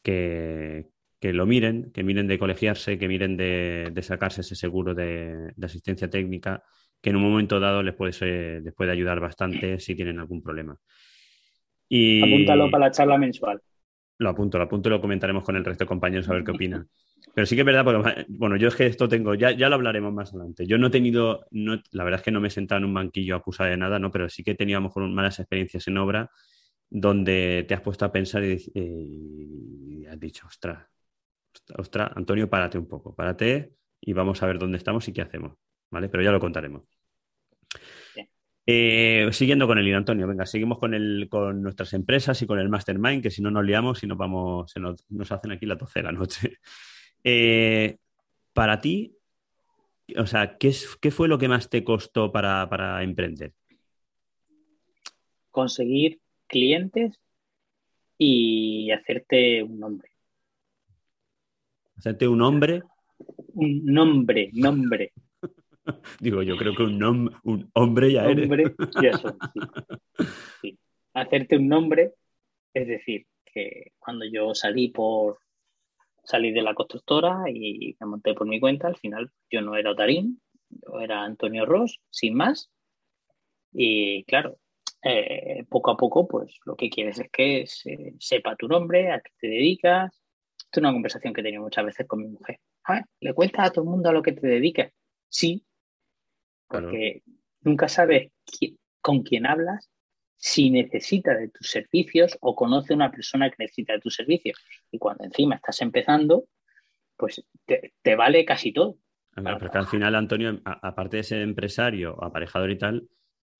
[0.02, 0.86] que,
[1.20, 6.62] lo miren, que miren de colegiarse, que miren de, sacarse ese seguro de, asistencia técnica,
[7.00, 10.76] que en un momento dado les puede, les puede ayudar bastante si tienen algún problema.
[11.88, 12.22] Y...
[12.22, 13.60] Apúntalo para la charla mensual.
[14.18, 16.52] Lo apunto, lo apunto y lo comentaremos con el resto de compañeros a ver qué
[16.52, 16.88] opinan.
[17.34, 19.74] Pero sí que es verdad, porque, bueno, yo es que esto tengo, ya, ya lo
[19.74, 20.66] hablaremos más adelante.
[20.66, 22.94] Yo no he tenido, no, la verdad es que no me he sentado en un
[22.94, 24.10] banquillo acusado de nada, ¿no?
[24.10, 26.30] Pero sí que he tenido a lo mejor malas experiencias en obra
[26.88, 30.86] donde te has puesto a pensar y, has dicho, ostras,
[31.76, 35.56] ostras, Antonio, párate un poco, párate y vamos a ver dónde estamos y qué hacemos,
[35.90, 36.08] ¿vale?
[36.08, 36.84] Pero ya lo contaremos.
[38.68, 42.68] Eh, siguiendo con el Antonio, venga, seguimos con, el, con nuestras empresas y con el
[42.68, 46.00] Mastermind, que si no nos liamos y nos vamos, se nos, hacen aquí la 12
[46.00, 46.58] de la noche.
[47.28, 47.96] Eh,
[48.52, 49.16] para ti,
[50.16, 53.52] o sea, ¿qué, ¿qué, fue lo que más te costó para, para emprender?
[55.50, 57.18] Conseguir clientes
[58.16, 60.15] y hacerte un nombre.
[61.96, 62.82] ¿Hacerte un hombre?
[63.54, 65.12] Un nombre, nombre.
[66.20, 68.44] Digo, yo creo que un, un hombre ya eres.
[68.44, 69.38] Hombre, ya son,
[70.62, 70.78] sí.
[71.14, 72.14] Hacerte un nombre,
[72.74, 75.38] es decir, que cuando yo salí por
[76.26, 79.92] salí de la constructora y me monté por mi cuenta, al final yo no era
[79.92, 82.70] Otarín, yo era Antonio Ross, sin más.
[83.72, 84.58] Y claro,
[85.02, 89.20] eh, poco a poco, pues lo que quieres es que se, sepa tu nombre, a
[89.20, 90.20] qué te dedicas.
[90.76, 92.60] Esto es una conversación que he tenido muchas veces con mi mujer.
[93.20, 94.92] ¿Le cuentas a todo el mundo a lo que te dedicas?
[95.26, 95.64] Sí,
[96.68, 97.22] porque
[97.62, 98.30] nunca sabes
[99.00, 99.88] con quién hablas,
[100.36, 104.62] si necesita de tus servicios o conoce una persona que necesita de tus servicios.
[104.90, 106.44] Y cuando encima estás empezando,
[107.16, 108.98] pues te, vale casi todo.
[109.32, 113.08] porque al final, Antonio, aparte de ser empresario, aparejador y tal,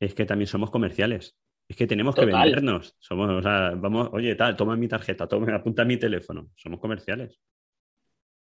[0.01, 1.35] es que también somos comerciales.
[1.69, 2.95] Es que tenemos que vendernos.
[2.99, 6.51] Somos, o sea, vamos, oye, tal, toma mi tarjeta, toma, apunta mi teléfono.
[6.55, 7.41] Somos comerciales.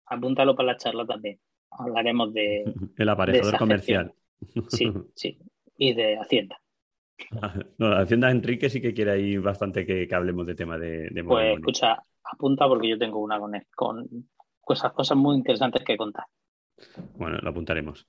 [0.06, 1.40] Apúntalo para la charla también.
[1.72, 2.64] Hablaremos de.
[2.98, 4.14] El aparejador comercial.
[4.70, 5.40] Sí, sí.
[5.78, 6.60] Y de Hacienda.
[7.78, 11.60] No, Hacienda Enrique sí que quiere ahí bastante que, hablemos de tema de, de Pues
[11.60, 14.08] escucha, apunta porque yo tengo una con, con
[14.60, 16.26] cosas, cosas muy interesantes que contar.
[17.16, 18.08] Bueno, lo apuntaremos.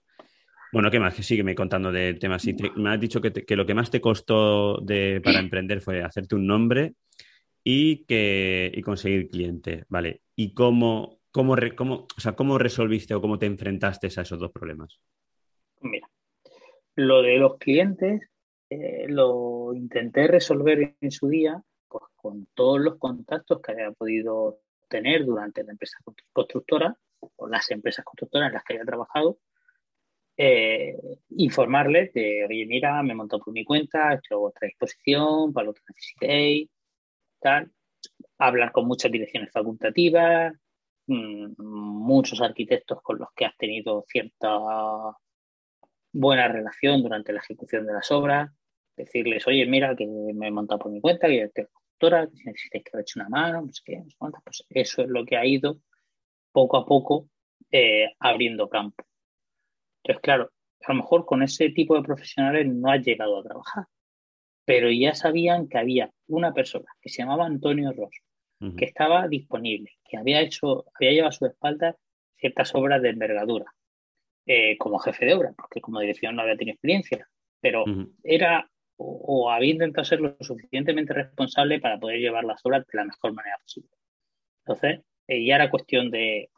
[0.72, 1.14] Bueno, ¿qué más?
[1.14, 2.46] Sígueme contando de temas.
[2.76, 6.34] Me has dicho que, que, lo que más te costó de, para emprender fue hacerte
[6.34, 6.94] un nombre
[7.62, 9.84] y, que, y conseguir cliente.
[9.88, 10.22] Vale.
[10.34, 14.50] ¿Y cómo, cómo, cómo, o sea, cómo resolviste o cómo te enfrentaste a esos dos
[14.50, 14.98] problemas?
[15.82, 16.08] Mira,
[16.96, 18.30] lo de los clientes
[18.70, 24.60] eh, lo intenté resolver en su día pues, con todos los contactos que había podido
[24.88, 25.98] tener durante la empresa
[26.32, 26.96] constructora
[27.36, 29.38] o las empresas constructoras en las que había trabajado.
[30.44, 30.96] Eh,
[31.36, 35.66] informarles de, oye, mira, me he montado por mi cuenta, he hecho otra disposición para
[35.66, 36.68] lo que necesitéis,
[37.40, 37.70] tal.
[38.38, 40.52] Hablar con muchas direcciones facultativas,
[41.06, 44.48] mm, muchos arquitectos con los que has tenido cierta
[46.12, 48.50] buena relación durante la ejecución de las obras,
[48.96, 52.44] decirles, oye, mira, que me he montado por mi cuenta, que tengo doctora, que si
[52.46, 55.78] necesitáis que os eche una mano, pues, que, pues eso es lo que ha ido
[56.50, 57.28] poco a poco
[57.70, 59.04] eh, abriendo campo.
[60.02, 60.50] Entonces, claro,
[60.84, 63.84] a lo mejor con ese tipo de profesionales no has llegado a trabajar,
[64.64, 68.16] pero ya sabían que había una persona que se llamaba Antonio Ross,
[68.76, 71.96] que estaba disponible, que había hecho, había llevado a su espalda
[72.36, 73.66] ciertas obras de envergadura,
[74.46, 77.28] eh, como jefe de obra, porque como dirección no había tenido experiencia,
[77.60, 77.84] pero
[78.22, 83.04] era o, había intentado ser lo suficientemente responsable para poder llevar las obras de la
[83.04, 83.90] mejor manera posible.
[84.64, 86.50] Entonces, eh, ya era cuestión de,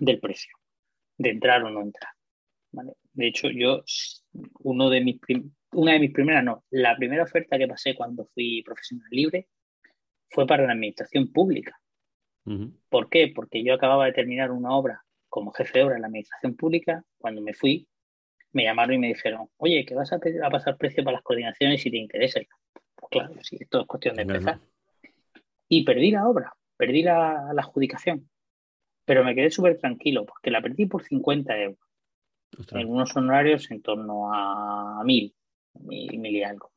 [0.00, 0.56] del precio,
[1.18, 2.12] de entrar o no entrar.
[2.70, 3.82] De hecho, yo,
[4.60, 5.20] uno de mis
[5.72, 9.48] una de mis primeras, no, la primera oferta que pasé cuando fui profesional libre
[10.30, 11.78] fue para la administración pública.
[12.88, 13.30] ¿Por qué?
[13.34, 17.04] Porque yo acababa de terminar una obra como jefe de obra en la administración pública.
[17.18, 17.86] Cuando me fui,
[18.52, 20.18] me llamaron y me dijeron, oye, que vas a,
[20.50, 22.40] pasar precio para las coordinaciones si te interesa.
[22.72, 24.60] Pues claro, sí, esto es cuestión de empezar.
[25.68, 28.28] Y perdí la obra, perdí la, adjudicación.
[29.04, 31.87] Pero me quedé súper tranquilo porque la perdí por 50 euros.
[32.70, 35.34] En unos honorarios en torno a 1000,
[35.80, 36.72] mil, mil y algo.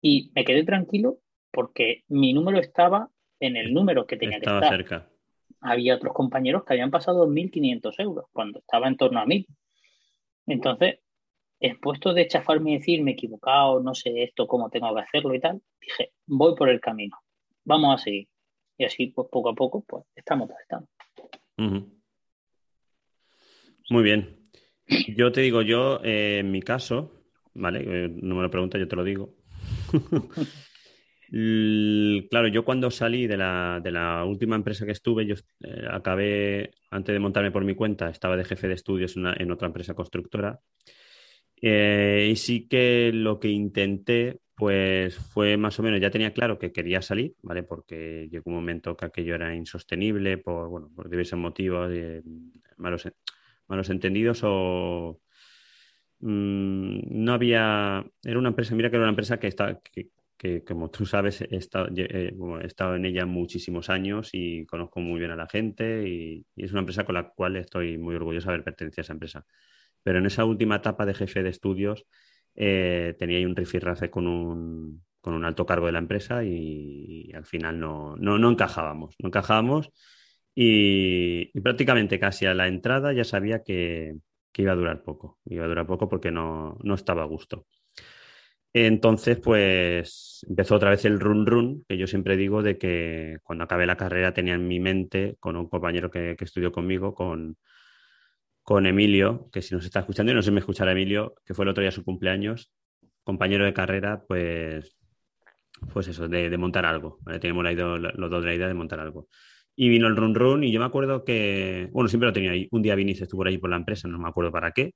[0.00, 1.18] Y me quedé tranquilo
[1.50, 3.08] porque mi número estaba
[3.38, 4.68] en el número que tenía que estar.
[4.68, 5.08] cerca.
[5.60, 9.46] Había otros compañeros que habían pasado 1.500 euros cuando estaba en torno a 1.000.
[10.46, 10.98] Entonces,
[11.60, 15.02] en puesto de chafarme y decir, me he equivocado, no sé esto, cómo tengo que
[15.02, 17.16] hacerlo y tal, dije, voy por el camino,
[17.64, 18.28] vamos a seguir.
[18.76, 20.88] Y así, pues poco a poco, pues estamos donde estamos.
[23.90, 24.41] Muy bien.
[24.86, 27.12] Yo te digo, yo, eh, en mi caso,
[27.54, 27.84] ¿vale?
[27.86, 29.34] Eh, no me lo preguntas, yo te lo digo.
[32.30, 37.18] claro, yo cuando salí de la, última empresa que estuve, yo eh, acabé, antes de
[37.18, 40.60] montarme por mi cuenta, estaba de jefe de estudios en, otra empresa constructora.
[41.60, 46.58] Eh, y sí que lo que intenté, pues fue más o menos, ya tenía claro
[46.58, 47.62] que quería salir, ¿vale?
[47.62, 51.90] Porque llegó un momento que aquello era insostenible por, bueno, por diversos motivos,
[52.76, 53.08] malos,
[53.68, 55.20] malos entendidos o
[56.20, 59.80] mm, no había, era una empresa, mira que era una empresa que, está,
[60.36, 65.00] que, como tú sabes, he estado, eh, he estado, en ella muchísimos años y conozco
[65.00, 68.48] muy bien a la gente y, es una empresa con la cual estoy muy orgulloso
[68.48, 69.46] de haber pertenecido a esa empresa.
[70.02, 72.06] Pero en esa última etapa de jefe de estudios
[72.54, 77.46] eh, tenía un rifirrafe con un, con un alto cargo de la empresa y, al
[77.46, 79.90] final no, no, no, encajábamos, no encajábamos
[80.54, 84.16] y, prácticamente casi a la entrada ya sabía que,
[84.52, 87.66] que, iba a durar poco, iba a durar poco porque no, no estaba a gusto.
[88.74, 93.64] Entonces, pues empezó otra vez el run run, que yo siempre digo de que cuando
[93.64, 97.58] acabé la carrera tenía en mi mente con un compañero que, estudió conmigo, con,
[98.62, 101.54] con Emilio, que si nos está escuchando y no sé si me escuchará Emilio, que
[101.54, 102.72] fue el otro día su cumpleaños,
[103.24, 104.96] compañero de carrera, pues,
[105.92, 107.18] pues eso, de, montar algo.
[107.40, 109.28] Teníamos la idea, los dos la idea de montar algo.
[109.74, 112.68] Y vino el run run y yo me acuerdo que, bueno, siempre lo tenía ahí.
[112.70, 114.94] Un día Vinice estuvo ahí por la empresa, no me acuerdo para qué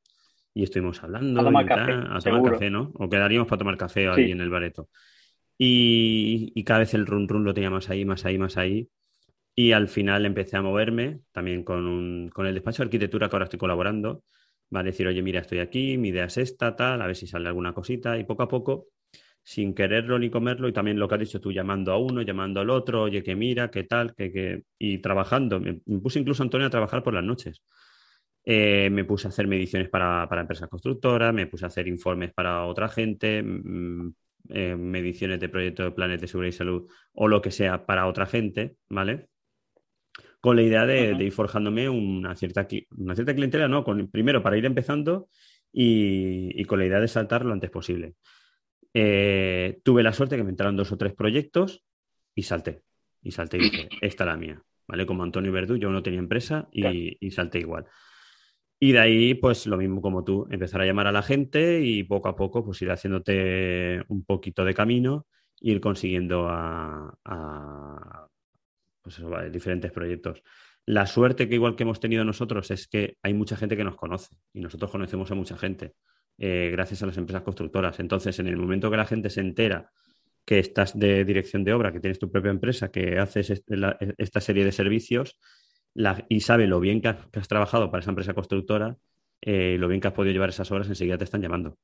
[0.57, 1.39] y estuvimos hablando.
[1.39, 1.93] A tomar café.
[1.93, 2.91] a tomar café, ¿no?
[2.95, 4.89] O quedaríamos para tomar café ahí en el bareto.
[5.59, 8.89] Y, cada vez el run run lo tenía más ahí, más ahí, más ahí.
[9.55, 13.37] Y al final empecé a moverme también con, un, con el despacho de arquitectura que
[13.37, 14.25] ahora estoy colaborando.
[14.75, 17.27] Va a decir, oye, mira, estoy aquí, mi idea es esta, tal, a ver si
[17.27, 18.17] sale alguna cosita.
[18.19, 18.87] Y poco a poco,
[19.47, 22.59] sin quererlo ni comerlo, y también lo que has dicho tú, llamando a uno, llamando
[22.61, 24.65] al otro, oye, que mira, qué tal, que, que...
[24.77, 25.61] y trabajando.
[25.61, 27.63] me puse incluso, Antonio, a trabajar por las noches.
[28.45, 32.65] Eh, me puse a hacer mediciones para, empresas constructoras, me puse a hacer informes para
[32.67, 34.15] otra gente, mm,
[34.51, 38.09] eh, mediciones de proyectos de planes de seguridad y salud o lo que sea para
[38.09, 39.29] otra gente, ¿vale?
[40.41, 43.85] Con la idea de, ir forjándome una cierta, una cierta clientela, ¿no?
[43.85, 45.29] Con, primero para ir empezando
[45.73, 48.15] y, con la idea de saltar lo antes posible.
[48.95, 51.85] Eh, tuve la suerte que me entraron dos o tres proyectos
[52.35, 52.83] y salté.
[53.23, 54.63] Y salté y dije, esta es la mía.
[54.89, 55.05] ¿Vale?
[55.05, 57.87] Como Antonio Verdú, yo no tenía empresa y salté igual.
[58.79, 62.05] Y de ahí, pues lo mismo como tú, empezar a llamar a la gente y
[62.05, 65.27] poco a poco, pues ir haciéndote un poquito de camino,
[65.61, 68.29] ir consiguiendo a,
[69.01, 70.43] pues diferentes proyectos.
[70.85, 73.97] La suerte que igual que hemos tenido nosotros es que hay mucha gente que nos
[73.97, 75.95] conoce y nosotros conocemos a mucha gente
[76.39, 77.99] eh, gracias a las empresas constructoras.
[78.01, 79.91] Entonces, en el momento que la gente se entera
[80.45, 83.63] que estás de dirección de obra, que tienes tu propia empresa, que haces
[84.19, 85.39] esta serie de servicios,
[86.29, 88.97] y sabe lo bien que has, trabajado para esa empresa constructora,
[89.41, 91.79] eh, lo bien que has podido llevar esas obras, enseguida te están llamando.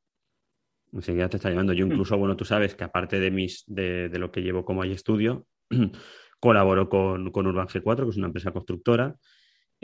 [0.92, 1.72] Enseguida te están llamando.
[1.72, 1.92] Yo hmm.
[1.92, 5.46] incluso, bueno, tú sabes que aparte de, mis, de, lo que llevo como hay estudio,
[6.40, 9.16] colaboro con, con, Urban G4, que es una empresa constructora,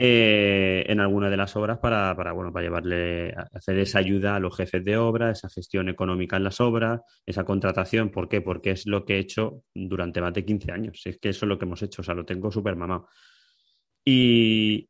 [0.01, 4.39] eh, en alguna de las obras para, para, bueno, para llevarle, hacer esa ayuda a
[4.39, 8.09] los jefes de obra, esa gestión económica en las obras, esa contratación.
[8.09, 8.39] ¿Por qué?
[8.39, 11.01] Porque es lo que he hecho durante más de 15 años.
[11.03, 13.09] Es que eso es lo que hemos hecho, o sea, lo tengo súper mamado.
[14.05, 14.87] Y,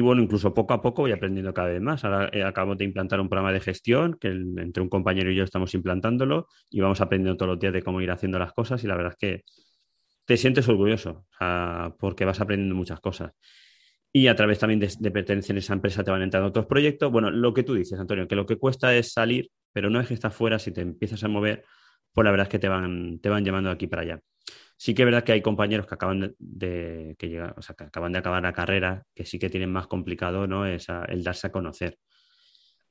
[0.00, 2.04] bueno, incluso poco a poco voy aprendiendo cada vez más.
[2.04, 5.42] Ahora eh, acabamos de implantar un programa de gestión que entre un compañero y yo
[5.42, 8.86] estamos implantándolo y vamos aprendiendo todos los días de cómo ir haciendo las cosas y
[8.86, 9.44] la verdad es que
[10.24, 11.26] te sientes orgulloso
[11.98, 13.32] porque vas aprendiendo muchas cosas.
[14.16, 17.10] Y a través también de, pertenecer a esa empresa te van entrando otros proyectos.
[17.10, 20.06] Bueno, lo que tú dices, Antonio, que lo que cuesta es salir, pero no es
[20.06, 21.64] que estás fuera, si te empiezas a mover,
[22.12, 24.20] pues la verdad es que te van, te van llevando aquí para allá.
[24.76, 27.84] Sí que es verdad que hay compañeros que acaban de, que llegan, o sea, que
[27.84, 30.64] acaban de acabar la carrera, que sí que tienen más complicado ¿no?
[30.64, 31.98] es el darse a conocer.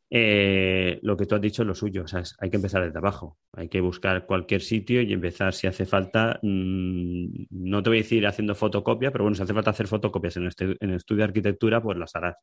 [0.09, 2.99] Eh, lo que tú has dicho es lo suyo, o sea, hay que empezar desde
[2.99, 7.97] abajo, hay que buscar cualquier sitio y empezar si hace falta, mm, no te voy
[7.97, 10.97] a decir haciendo fotocopia, pero bueno, si hace falta hacer fotocopias en, este, en el
[10.97, 12.35] estudio de arquitectura, pues las harás,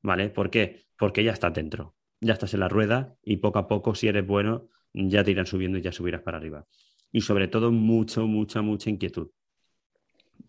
[0.00, 0.30] ¿vale?
[0.30, 0.84] ¿Por qué?
[0.96, 4.26] Porque ya estás dentro, ya estás en la rueda y poco a poco, si eres
[4.26, 6.66] bueno, ya te irán subiendo y ya subirás para arriba.
[7.10, 9.30] Y sobre todo, mucho, mucha, mucha inquietud.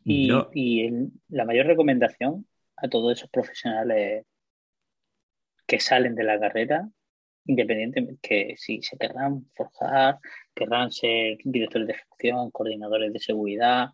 [0.04, 0.90] Y, y
[1.30, 2.46] la mayor recomendación
[2.78, 4.26] a todos esos profesionales
[5.70, 6.90] que salen de la carrera,
[7.46, 10.18] independientemente que si se querrán forjar,
[10.56, 13.90] querrán ser directores de ejecución, coordinadores de seguridad,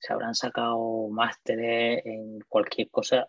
[0.00, 3.28] se habrán sacado másteres en cualquier cosa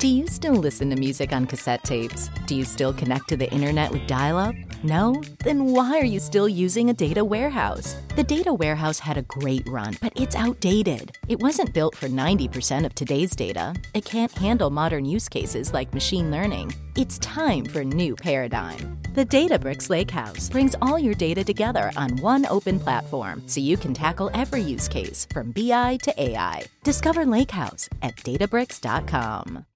[0.00, 2.30] Do you still listen to music on cassette tapes?
[2.46, 4.54] Do you still connect to the internet with dial up?
[4.82, 5.22] No?
[5.40, 7.96] Then why are you still using a data warehouse?
[8.16, 11.18] The data warehouse had a great run, but it's outdated.
[11.28, 13.74] It wasn't built for 90% of today's data.
[13.92, 16.72] It can't handle modern use cases like machine learning.
[16.96, 18.98] It's time for a new paradigm.
[19.12, 23.92] The Databricks Lakehouse brings all your data together on one open platform so you can
[23.92, 26.64] tackle every use case from BI to AI.
[26.84, 29.66] Discover Lakehouse at databricks.com.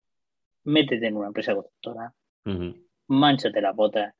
[0.65, 2.13] métete en una empresa constructora,
[2.47, 2.75] uh
[3.07, 4.15] manchate la bota,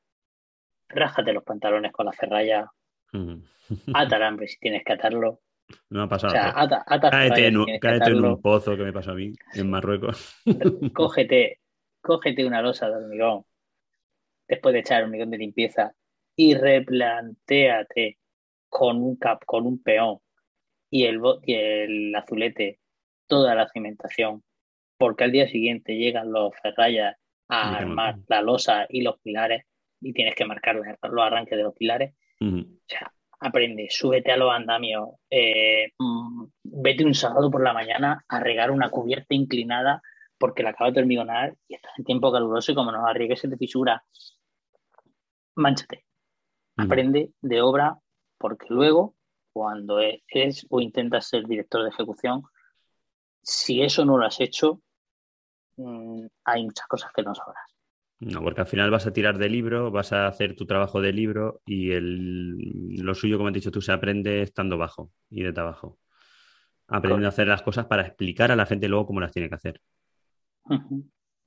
[0.89, 2.71] rájate los pantalones con la ferralla,
[3.93, 5.41] ata el hambre si tienes que atarlo.
[5.89, 6.31] No ha pasado.
[6.31, 9.33] O sea, ata, ata cáete, en, cáete en, un pozo que me pasó a mí
[9.55, 10.39] en Marruecos.
[10.93, 11.61] cógete,
[12.01, 13.45] cógete una losa de hormigón
[14.47, 15.95] después de echar hormigón de limpieza
[16.35, 18.19] y replantéate
[18.69, 20.19] con un cap, con un peón
[20.91, 22.79] y el, y el azulete
[23.27, 24.43] toda la cimentación
[24.97, 27.15] porque al día siguiente llegan los ferrayas
[27.47, 29.65] a armar la losa y los pilares
[30.01, 32.13] y tienes que marcar los arranques de los pilares.
[32.41, 38.23] O sea, aprende, súbete a los andamios, eh, mm, vete un sábado por la mañana
[38.27, 40.01] a regar una cubierta inclinada
[40.37, 43.47] porque la acabas de hormigonar y estás en tiempo caluroso y como no arriesgues se
[43.47, 44.03] te fisura,
[45.55, 46.05] manchate.
[46.77, 47.97] Aprende de obra
[48.37, 49.15] porque luego,
[49.53, 52.43] cuando es o intentas ser director de ejecución,
[53.41, 54.81] si eso no lo has hecho,
[55.77, 57.75] Mm, hay muchas cosas que no sabrás.
[58.19, 61.11] No, porque al final vas a tirar de libro, vas a hacer tu trabajo de
[61.11, 65.59] libro y el, lo suyo, como has dicho tú, se aprende estando bajo y de
[65.59, 65.99] abajo.
[66.87, 69.55] Aprendiendo a hacer las cosas para explicar a la gente luego cómo las tiene que
[69.55, 69.81] hacer.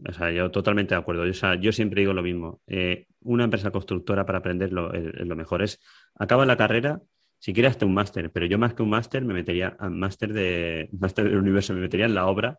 [0.06, 1.26] O sea, yo totalmente de acuerdo.
[1.26, 2.60] Yo, yo siempre digo lo mismo.
[2.66, 5.80] Eh, una empresa constructora para aprender lo, lo mejor es
[6.14, 7.00] acaba la carrera
[7.38, 10.32] si quieres hasta un máster, pero yo más que un máster me metería a máster
[10.32, 12.58] de máster del universo, me metería en la obra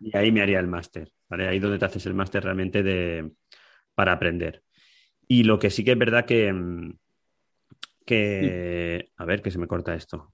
[0.00, 1.48] y ahí me haría el máster, ¿vale?
[1.48, 3.30] Ahí donde te haces el máster realmente de,
[3.94, 4.62] para aprender.
[5.26, 6.94] Y lo que sí que es verdad que, mm,
[8.06, 10.32] que a ver, que se me corta esto.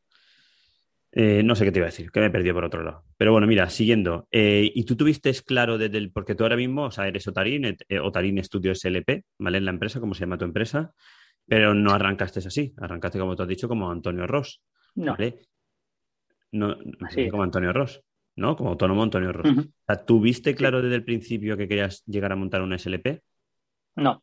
[1.11, 3.05] Eh, no sé qué te iba a decir, que me perdió por otro lado.
[3.17, 4.29] Pero bueno, mira, siguiendo.
[4.31, 7.65] Eh, ¿Y tú tuviste claro desde el, porque tú ahora mismo, o sea, eres Otarín,
[7.65, 9.59] eh, Otarín Estudio SLP, ¿vale?
[9.59, 10.93] En la empresa, ¿cómo se llama tu empresa?
[11.49, 14.61] Pero no arrancaste así, arrancaste como tú has dicho, como Antonio Ross.
[14.95, 15.13] No.
[15.13, 15.49] ¿vale?
[16.53, 16.77] No,
[17.31, 18.03] como Antonio Ross,
[18.37, 18.57] ¿no?
[18.57, 19.51] Como autónomo Antonio Ross.
[19.51, 23.23] O sea, ¿Tuviste claro desde el principio que querías llegar a montar una SLP?
[23.97, 24.23] No.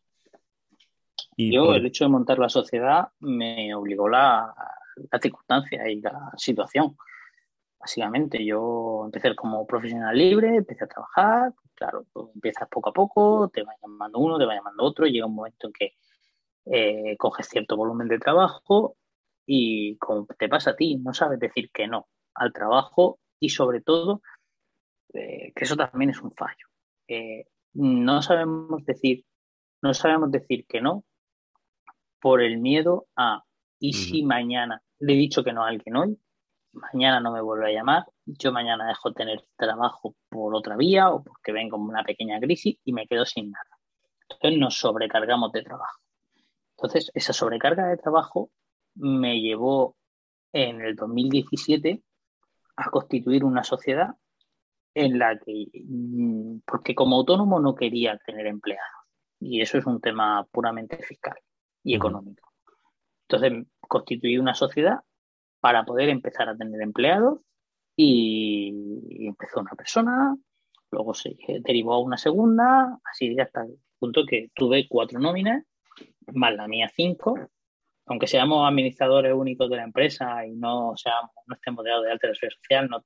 [1.38, 4.54] Yo, el hecho de montar la sociedad me obligó la,
[5.12, 6.96] la circunstancia y la situación.
[7.80, 13.64] Básicamente, yo empecé como profesional libre, empecé a trabajar, claro, empiezas poco a poco, te
[13.64, 15.94] va llamando uno, te va llamando otro, llega un momento en que
[16.66, 18.98] eh, coges cierto volumen de trabajo
[19.46, 23.82] y como te pasa a ti, no sabes decir que no al trabajo y sobre
[23.82, 24.22] todo,
[25.14, 26.68] eh, que eso también es un fallo.
[27.08, 29.26] Eh, no sabemos decir,
[29.82, 31.04] no sabemos decir que no
[32.20, 33.44] por el miedo a
[33.80, 36.20] y si mañana le he dicho que no a alguien hoy,
[36.72, 41.10] mañana no me vuelve a llamar, yo mañana dejo de tener trabajo por otra vía
[41.10, 43.70] o porque vengo una pequeña crisis y me quedo sin nada.
[44.30, 46.05] Entonces nos sobrecargamos de trabajo.
[46.78, 48.52] Entonces, esa sobrecarga de trabajo
[48.96, 49.96] me llevó
[50.54, 52.02] en el 2017
[52.78, 54.16] a constituir una sociedad
[54.94, 58.86] en la que, mm, porque como autónomo no quería tener empleados,
[59.40, 61.38] y eso es un tema puramente fiscal
[61.84, 62.54] y económico.
[63.28, 65.00] Entonces, constituí una sociedad
[65.60, 67.40] para poder empezar a tener empleados
[67.96, 70.36] y empezó una persona,
[70.92, 75.64] luego se derivó a una segunda, así hasta el punto que tuve cuatro nóminas,
[76.34, 77.38] más la mía cinco,
[78.06, 82.28] aunque seamos administradores únicos de la empresa y no seamos, no estemos de alta de
[82.28, 83.06] la seguridad social, no,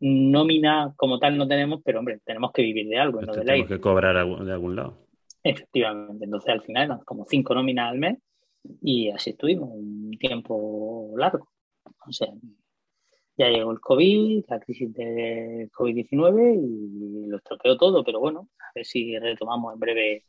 [0.00, 3.68] nómina como tal no tenemos, pero hombre, tenemos que vivir de algo, no de Tenemos
[3.68, 5.06] que cobrar de algún lado.
[5.44, 8.18] Efectivamente, entonces al final eran como cinco nóminas al mes
[8.80, 11.48] y así estuvimos un tiempo largo.
[12.06, 12.28] O sea,
[13.36, 18.72] ya llegó el COVID, la crisis de COVID-19 y lo estropeó todo, pero bueno, a
[18.74, 20.24] ver si retomamos en breve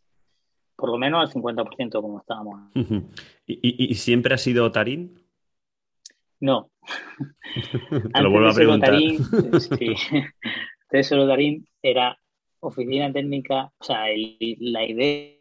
[0.75, 2.71] por lo menos al 50% como estábamos.
[3.45, 5.19] ¿Y, siempre ha sido Tarín?
[6.39, 6.69] No.
[8.13, 8.89] Te lo vuelvo a preguntar.
[8.91, 9.23] Tarín,
[9.59, 9.95] sí.
[10.91, 12.17] Antes Tarín era
[12.59, 14.05] oficina técnica, o sea,
[14.59, 15.33] la idea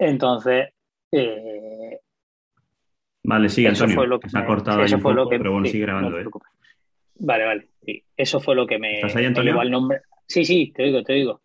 [0.00, 0.70] Entonces,
[1.12, 1.98] eh,
[3.22, 3.94] Vale, sigue, Antonio.
[3.94, 6.18] Fue lo que se ha cortado ahí un poco, pero bueno, sigue grabando.
[6.18, 6.24] ¿eh?
[7.16, 7.68] Vale, vale.
[7.84, 8.02] Sí.
[8.16, 9.60] Eso fue lo que me, ¿Estás ahí, Antonio?
[9.60, 10.00] el nombre.
[10.26, 11.42] Sí, sí, te oigo, te oigo.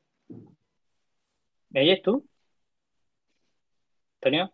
[1.71, 2.25] ¿Me oyes tú?
[4.21, 4.51] ¿Antonio?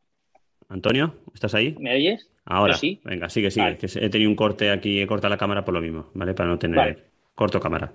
[0.68, 1.16] ¿Antonio?
[1.36, 1.76] ¿Estás ahí?
[1.80, 2.28] ¿Me oyes?
[2.45, 2.74] Ahora.
[2.74, 2.99] sí.
[3.04, 3.78] Venga, sigue, sigue.
[3.78, 6.34] Que he tenido un corte aquí, he cortado la cámara por lo mismo, ¿vale?
[6.34, 7.93] Para no tener corto cámara.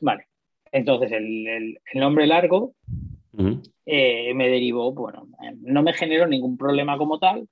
[0.00, 0.26] Vale.
[0.72, 2.74] Entonces, el, el, nombre largo
[3.86, 5.28] eh, me derivó, bueno,
[5.60, 7.48] no me generó ningún problema como tal,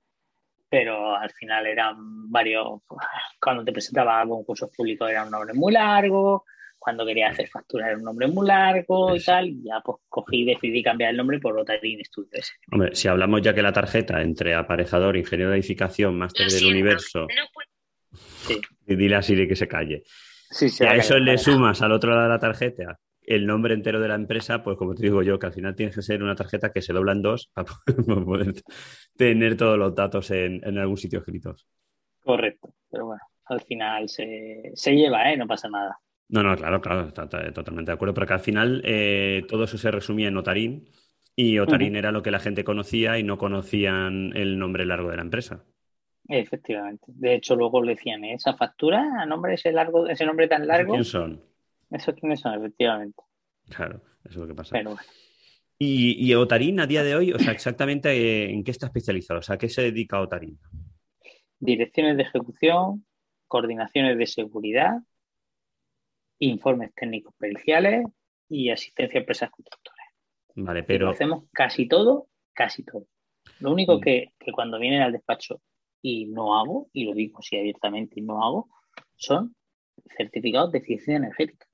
[0.69, 2.81] pero al final eran varios,
[3.41, 6.45] cuando te presentaba a concursos públicos era un nombre muy largo,
[6.77, 10.41] cuando quería hacer facturas era un nombre muy largo y tal, y ya pues cogí
[10.41, 12.53] y decidí cambiar el nombre por Otarín Studios.
[12.71, 17.27] Hombre, si hablamos ya que la tarjeta entre aparejador, ingeniero de edificación, máster del universo,
[18.13, 18.61] sí.
[18.87, 20.03] y dile así de que se calle.
[20.49, 23.99] Sí, si a eso le sumas al otro lado de la tarjeta el nombre entero
[23.99, 26.33] de la empresa, pues como te digo yo, que al final tienes que ser una
[26.33, 27.67] tarjeta que se dobla en dos para
[28.25, 28.53] poder
[29.17, 31.67] tener todos los datos en, algún sitio escritos.
[32.23, 35.35] Correcto, pero bueno, al final se, lleva, ¿eh?
[35.35, 35.99] No pasa nada.
[36.29, 39.91] No, no, claro, claro, totalmente de acuerdo, pero que al final eh, todo eso se
[39.91, 40.89] resumía en Otarín
[41.35, 45.17] y Otarín era lo que la gente conocía y no conocían el nombre largo de
[45.17, 45.65] la empresa.
[46.29, 47.05] Efectivamente.
[47.07, 50.93] De hecho, luego le decían, ¿esa factura a nombre ese largo, ese nombre tan largo?
[50.93, 51.41] ¿Quién son?
[51.89, 53.21] Eso quiénes son, efectivamente.
[53.69, 54.77] Claro, eso es lo que pasa.
[55.77, 59.39] y, y, Otarín a día de hoy, o sea, exactamente eh, en qué está especializado,
[59.39, 60.59] o sea, ¿a qué se dedica Otarín?
[61.59, 63.05] Direcciones de ejecución,
[63.47, 64.97] coordinaciones de seguridad,
[66.39, 68.05] informes técnicos periciales
[68.49, 70.07] y asistencia a empresas constructoras.
[70.55, 71.09] Vale, pero.
[71.09, 73.07] hacemos casi todo, casi todo.
[73.59, 74.01] Lo único mm.
[74.01, 75.61] que, que, cuando vienen al despacho
[76.01, 78.69] y no hago, y lo digo así abiertamente y no hago,
[79.15, 79.55] son
[80.15, 81.66] certificados de eficiencia energética.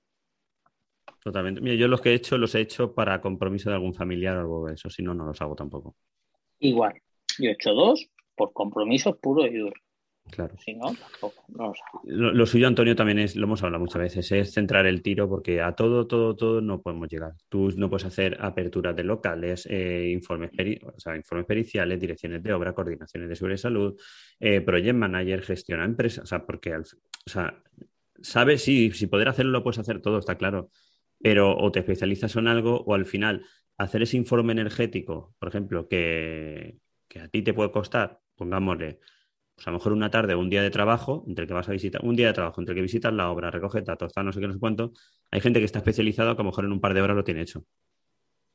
[1.23, 1.61] Totalmente.
[1.61, 4.41] Mira, yo los que he hecho los he hecho para compromiso de algún familiar o
[4.41, 5.95] algo de eso, si no, no los hago tampoco.
[6.59, 7.01] Igual.
[7.39, 9.75] Yo he hecho dos por compromisos puro y duro.
[10.29, 10.55] Claro.
[10.57, 11.45] Si no, tampoco.
[11.49, 12.01] No los hago.
[12.05, 15.61] Lo, suyo, Antonio, también es, lo hemos hablado muchas veces, es centrar el tiro porque
[15.61, 17.33] a todo, todo, todo no podemos llegar.
[17.47, 20.51] Tú no puedes hacer aperturas de locales, eh, informes,
[21.15, 24.01] informes periciales, direcciones de obra, coordinaciones de seguridad y salud,
[24.39, 26.83] eh, project manager, gestiona empresas, o sea, porque o
[27.25, 27.61] sea,
[28.21, 30.69] sabes, sí, si poder hacerlo lo puedes hacer todo, está claro
[31.23, 33.45] pero o te especializas en algo o al final
[33.77, 36.77] hacer ese informe energético, por ejemplo, que,
[37.15, 38.99] a ti te puede costar, pongámosle,
[39.55, 41.71] pues a lo mejor una tarde o un día de trabajo, entre que vas a
[41.71, 44.41] visitar, un día de trabajo, entre que visitas la obra, recoges datos, está no sé
[44.41, 44.91] qué, no sé cuánto,
[45.31, 47.23] hay gente que está especializada que a lo mejor en un par de horas lo
[47.23, 47.63] tiene hecho.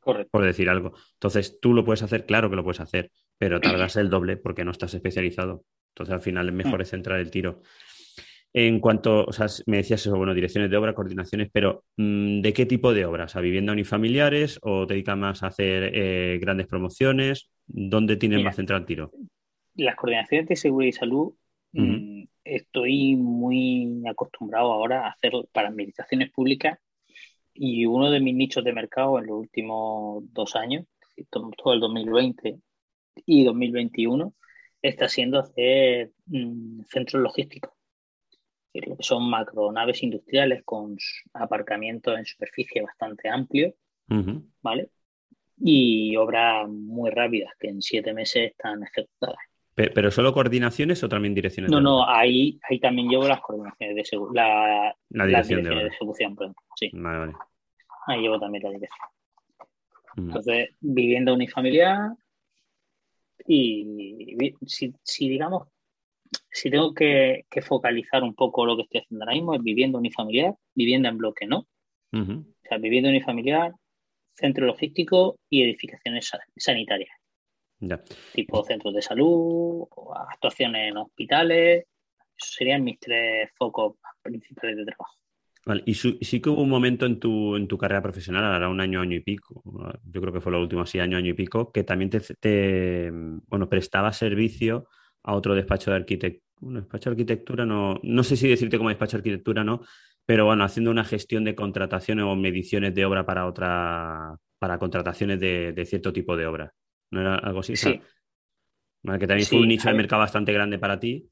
[0.01, 0.31] Correcto.
[0.31, 0.93] Por decir algo.
[1.15, 4.65] Entonces, tú lo puedes hacer, claro que lo puedes hacer, pero tardas el doble porque
[4.65, 5.65] no estás especializado.
[5.95, 7.63] Entonces, al final es mejor centrar el tiro.
[8.53, 12.53] En cuanto, o sea, me decías eso, bueno, direcciones de obra, coordinaciones, pero mm, ¿de
[12.53, 13.37] qué tipo de obras?
[13.37, 17.51] ¿A vivienda unifamiliares o te dedicas más a hacer eh, grandes promociones?
[17.67, 19.13] ¿Dónde tienes más central tiro?
[19.75, 21.35] Las coordinaciones de seguridad y salud,
[21.73, 26.79] mm, estoy muy acostumbrado ahora a hacer para administraciones públicas
[27.53, 30.87] y uno de mis nichos de mercado en los últimos dos años,
[31.31, 32.59] todo el 2020
[33.27, 34.33] y 2021,
[34.81, 37.73] está siendo hacer mm, centros logísticos,
[38.75, 40.97] lo que son macronaves industriales con
[41.35, 43.75] aparcamientos en superficie bastante amplio,
[44.63, 44.91] ¿vale?
[45.57, 49.39] Y obras muy rápidas que en siete meses están ejecutadas.
[49.75, 51.71] ¿Pero solo coordinaciones o también direcciones?
[51.71, 56.55] No, no, ahí, ahí también llevo las coordinaciones de la, la dirección de, ejecución, perdón.
[56.75, 56.91] Sí.
[56.95, 57.33] Vale, vale.
[58.09, 59.09] Ahí llevo también la dirección.
[60.17, 62.11] Entonces, vivienda unifamiliar
[63.47, 65.69] y si, si digamos,
[66.51, 70.55] si tengo que, focalizar un poco lo que estoy haciendo ahora mismo, es vivienda unifamiliar,
[70.75, 71.67] vivienda en bloque no.
[72.13, 73.73] O sea, vivienda unifamiliar,
[74.35, 77.11] centro logístico y edificaciones sanitarias.
[78.35, 79.85] Tipo centros de salud,
[80.31, 81.87] actuaciones en hospitales.
[82.37, 85.15] Esos serían mis tres focos principales de trabajo.
[85.85, 89.01] y sí que hubo un momento en tu, en tu carrera profesional, ahora un año,
[89.01, 89.63] año y pico,
[90.05, 93.11] yo creo que fue lo último, así, año, año y pico, que también te,
[93.47, 94.89] bueno, prestaba servicio
[95.29, 96.45] a otro despacho de arquitectura.
[96.61, 99.83] Un despacho de arquitectura, no, no sé si decirte como despacho de arquitectura no,
[100.27, 105.39] pero bueno, haciendo una gestión de contrataciones o mediciones de obra para otra, para contrataciones
[105.39, 106.73] de cierto tipo de obra.
[107.11, 107.77] ¿No era algo así?
[107.77, 108.01] Sí.
[109.03, 111.29] que también fue un nicho de mercado bastante grande para ti.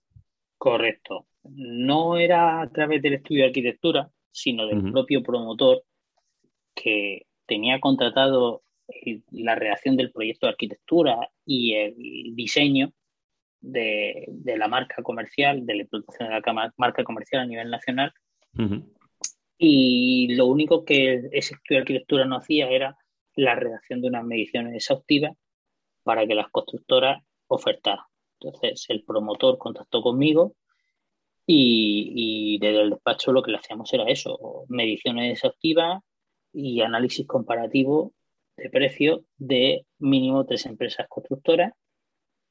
[0.58, 1.26] Correcto.
[1.44, 5.82] No era a través del estudio de arquitectura, sino del propio promotor
[6.74, 8.62] que tenía contratado
[9.30, 12.92] la redacción del proyecto de arquitectura y el diseño
[13.60, 18.12] de, la marca comercial, de la implantación de la marca comercial a nivel nacional.
[19.58, 22.96] Y lo único que ese estudio de arquitectura no hacía era
[23.34, 25.32] la redacción de unas mediciones exhaustivas
[26.02, 28.04] para que las constructoras ofertaran.
[28.40, 30.54] Entonces el promotor contactó conmigo
[31.46, 36.02] y, desde el despacho lo que le hacíamos era eso, mediciones exhaustivas
[36.52, 38.12] y análisis comparativo
[38.56, 41.72] de precio de mínimo tres empresas constructoras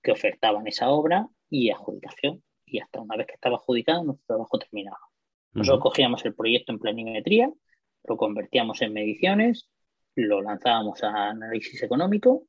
[0.06, 2.42] que ofertaban esa obra y adjudicación.
[2.66, 5.00] Y hasta una vez que estaba adjudicado, nuestro trabajo terminaba.
[5.54, 7.52] Nosotros cogíamos el proyecto en planimetría,
[8.04, 9.70] lo convertíamos en mediciones,
[10.16, 12.48] lo lanzábamos a análisis económico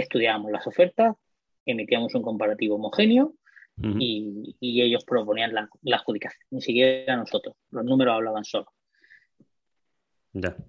[0.00, 1.16] estudiábamos las ofertas,
[1.64, 3.34] emitíamos un comparativo homogéneo
[3.76, 8.66] y, ellos proponían la, adjudicación, ni siquiera nosotros, los números hablaban solo.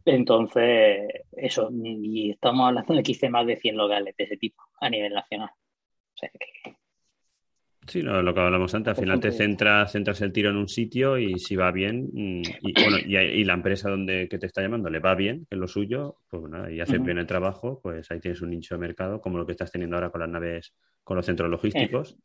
[0.06, 4.64] Entonces, eso, y estamos hablando de que hice más de 100 locales de ese tipo
[4.80, 5.50] a nivel nacional.
[6.16, 6.76] O sea que
[7.88, 11.20] Sí, lo, que hablamos antes, al final te centras, centras el tiro en un sitio
[11.20, 14.90] y si va bien, mm, y, bueno, y, la empresa donde que te está llamando
[14.90, 18.10] le va bien, que es lo suyo, pues nada, y hace bien el trabajo, pues
[18.10, 20.74] ahí tienes un nicho de mercado, como lo que estás teniendo ahora con las naves,
[21.04, 22.18] con los centros logísticos.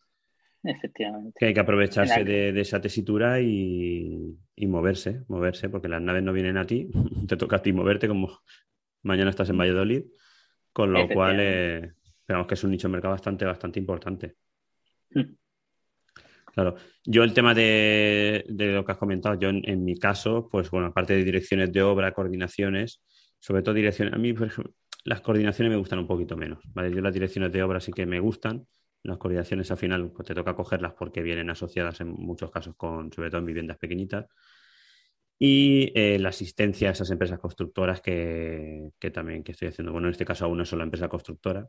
[0.62, 1.36] Efectivamente.
[1.38, 6.57] Que hay que aprovecharse de, esa tesitura y, moverse, moverse, porque las naves no vienen
[6.57, 6.88] a ti,
[7.28, 8.41] te toca a ti moverte como
[9.03, 10.05] mañana estás en Valladolid,
[10.72, 11.93] con lo cual, eh,
[12.31, 14.37] esperamos que es un nicho de mercado bastante, bastante importante.
[15.11, 15.35] Mm.
[16.55, 20.89] Claro, yo el tema de, lo que has comentado, yo en, mi caso, pues bueno,
[20.89, 23.03] aparte de direcciones de obra, coordinaciones,
[23.41, 24.72] sobre todo direcciones, a mí, por ejemplo,
[25.05, 26.93] las coordinaciones me gustan un poquito menos, ¿vale?
[26.95, 28.66] Yo las direcciones de obra sí que me gustan,
[29.03, 33.12] las coordinaciones al final pues, te toca cogerlas porque vienen asociadas en muchos casos con,
[33.12, 34.26] sobre todo en viviendas pequeñitas,
[35.37, 39.93] y eh, la asistencia a esas empresas constructoras que, que, también que estoy haciendo.
[39.93, 41.68] Bueno, en este caso a una sola empresa constructora,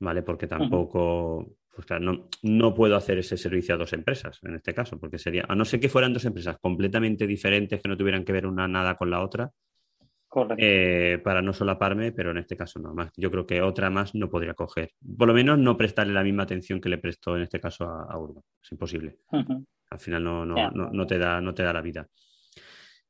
[0.00, 0.22] ¿vale?
[0.22, 4.98] Porque tampoco, pues claro, no, puedo hacer ese servicio a dos empresas en este caso,
[4.98, 8.32] porque sería, a no ser que fueran dos empresas completamente diferentes que no tuvieran que
[8.32, 9.50] ver una nada con la otra,
[10.58, 13.10] eh, para no solaparme, pero en este caso no más.
[13.16, 14.90] Yo creo que otra más no podría coger.
[15.16, 18.18] Por lo menos no prestarle la misma atención que le prestó en este caso a,
[18.18, 18.42] Urban.
[18.62, 19.16] Es imposible.
[19.30, 22.06] Al final no, no, no, te da, no te da la vida.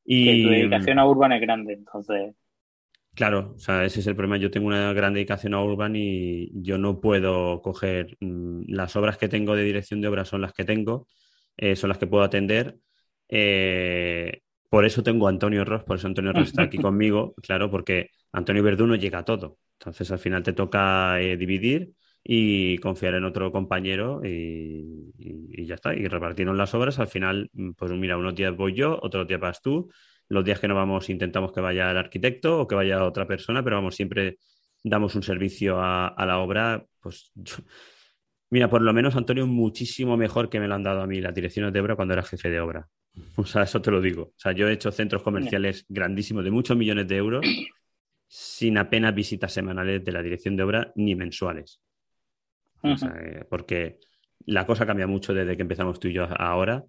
[0.04, 2.36] Y tu dedicación a Urban es grande, entonces.
[3.16, 4.36] Claro, o sea, ese es el problema.
[4.36, 9.16] Yo tengo una gran dedicación a Urban y yo no puedo coger mm, las obras
[9.16, 11.08] que tengo de dirección de obras son las que tengo,
[11.56, 12.76] eh, son las que puedo atender.
[13.30, 17.70] Eh, por eso tengo a Antonio Ross, por eso Antonio Ross está aquí conmigo, claro,
[17.70, 19.56] porque Antonio Verduno llega a todo.
[19.80, 21.92] Entonces al final te toca eh, dividir
[22.22, 25.94] y confiar en otro compañero y, y, ya está.
[25.94, 26.98] Y repartirnos las obras.
[26.98, 29.88] Al final, mm, pues mira, unos días voy yo, otros días vas tú
[30.28, 33.62] los días que no vamos intentamos que vaya el arquitecto o que vaya otra persona,
[33.62, 34.38] pero vamos, siempre
[34.82, 36.84] damos un servicio a, la obra.
[37.00, 37.32] Pues
[38.50, 41.34] mira, por lo menos Antonio, muchísimo mejor que me lo han dado a mí las
[41.34, 42.88] direcciones de obra cuando era jefe de obra.
[43.36, 44.22] O sea, eso te lo digo.
[44.22, 47.46] O sea, yo he hecho centros comerciales grandísimos de muchos millones de euros
[48.28, 51.80] sin apenas visitas semanales de la dirección de obra ni mensuales.
[52.82, 53.98] Eh, porque
[54.44, 56.84] la cosa cambia mucho desde que empezamos tú y yo ahora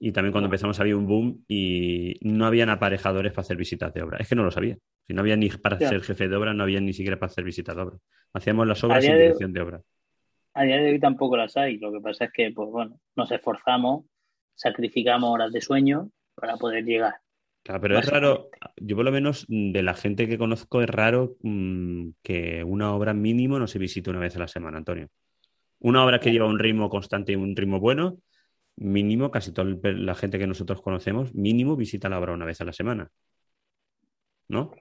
[0.00, 4.02] y también cuando empezamos había un boom y no habían aparejadores para hacer visitas de
[4.02, 4.18] obra.
[4.18, 4.76] Es que no lo sabía.
[5.06, 7.44] Si no había ni para ser jefe de obra, no había ni siquiera para hacer
[7.44, 7.96] visitas de obra.
[8.32, 9.80] Hacíamos las obras en dirección de obra.
[10.54, 11.78] a día de hoy tampoco las hay.
[11.78, 14.04] Lo que pasa es que, pues bueno, nos esforzamos,
[14.54, 17.14] sacrificamos horas de sueño para poder llegar.
[17.64, 21.36] Claro, pero es raro, yo por lo menos de la gente que conozco es raro
[21.42, 25.08] mmm, que una obra mínimo no se visite una vez a la semana, Antonio.
[25.80, 28.18] Una obra que lleva un ritmo constante y un ritmo bueno,
[28.80, 32.64] mínimo, casi toda la gente que nosotros conocemos, mínimo visita la obra una vez a
[32.64, 33.10] la semana.
[34.48, 34.72] ¿No?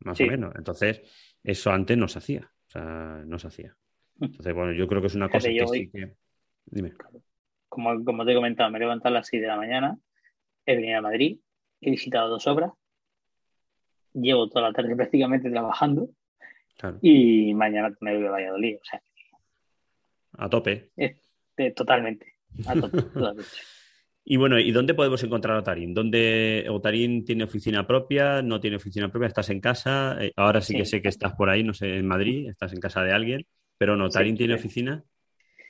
[0.00, 0.24] Más Sí.
[0.24, 0.54] o menos.
[0.56, 1.02] Entonces,
[1.42, 2.50] eso antes no se hacía.
[2.66, 3.76] O sea, no se hacía.
[4.20, 6.14] Entonces, bueno, yo creo que es una cosa que sí que.
[6.66, 6.92] Dime.
[7.68, 9.98] Como, como te he comentado, me he levantado a las 6 de la mañana,
[10.64, 11.38] he venido a Madrid,
[11.80, 12.72] he visitado dos obras,
[14.12, 16.08] llevo toda la tarde prácticamente trabajando
[16.78, 16.98] Claro.
[17.02, 18.76] y mañana me voy a Valladolid.
[18.76, 19.02] O sea,
[20.38, 20.90] A tope.
[20.96, 21.16] eh,
[21.72, 22.33] totalmente.
[22.66, 23.50] A tope, totalmente.
[24.26, 25.92] Y bueno, ¿y dónde podemos encontrar a Otarín?
[25.92, 28.40] ¿Dónde Otarín tiene oficina propia?
[28.40, 29.26] ¿No tiene oficina propia?
[29.28, 30.16] ¿Estás en casa?
[30.18, 30.78] Eh, ahora sí, Sí.
[30.78, 33.46] que sé que estás por ahí, no sé, en Madrid, estás en casa de alguien,
[33.76, 34.60] pero no, ¿Otarín Sí, tiene sí.
[34.60, 35.04] oficina?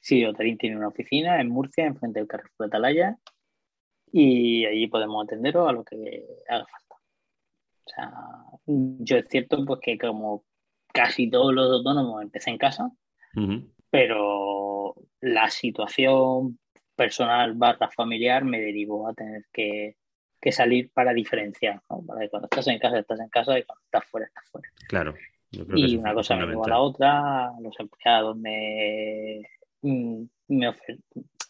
[0.00, 3.16] Sí, Otarín tiene una oficina en Murcia, enfrente del Carrefour de Atalaya,
[4.12, 6.94] y allí podemos atenderos a lo que haga falta.
[7.86, 8.12] O sea,
[8.66, 10.44] yo es cierto pues que como
[10.92, 12.88] casi todos los autónomos empecé en casa,
[13.90, 16.58] pero la situación
[16.96, 19.96] personal barra familiar me derivó a tener que,
[20.40, 22.02] que salir para diferenciar, ¿no?
[22.06, 24.68] Para que cuando estás en casa estás en casa y cuando estás fuera estás fuera.
[24.88, 25.14] Claro.
[25.50, 29.42] yo creo que Y una cosa me llevó a la otra, los empleados me,
[29.82, 31.00] me, ofer-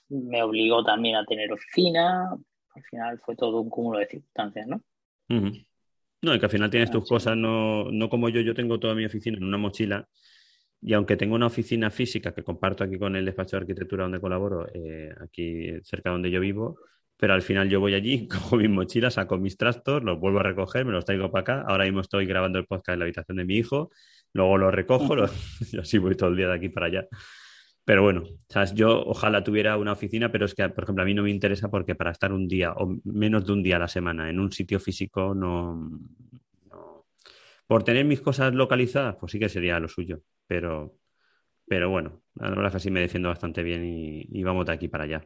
[0.09, 2.31] me obligó también a tener oficina,
[2.75, 4.81] al final fue todo un cúmulo de circunstancias, ¿no?
[6.23, 8.95] No, y que al final tienes tus cosas, no, no como yo, yo tengo toda
[8.95, 10.09] mi oficina en una mochila
[10.85, 14.21] y aunque tengo una oficina física que comparto aquí con el despacho de arquitectura donde
[14.21, 16.79] colaboro, eh, aquí cerca donde yo vivo,
[17.17, 20.43] pero al final yo voy allí, cojo mis mochilas, saco mis trastos, los vuelvo a
[20.43, 21.65] recoger, me los traigo para acá.
[21.67, 23.91] Ahora mismo estoy grabando el podcast en la habitación de mi hijo,
[24.35, 25.33] luego los recojo los-
[25.73, 27.07] y así voy todo el día de aquí para allá.
[27.87, 28.73] Pero bueno, ¿sabes?
[28.75, 31.71] yo ojalá tuviera una oficina, pero es que, por ejemplo, a mí no me interesa
[31.71, 34.53] porque para estar un día o menos de un día a la semana en un
[34.53, 35.91] sitio físico no-
[37.67, 40.97] Por tener mis cosas localizadas, pues sí que sería lo suyo, pero,
[41.69, 44.73] pero bueno, la verdad es que así me defiendo bastante bien y, y vamos de
[44.75, 45.25] aquí para allá.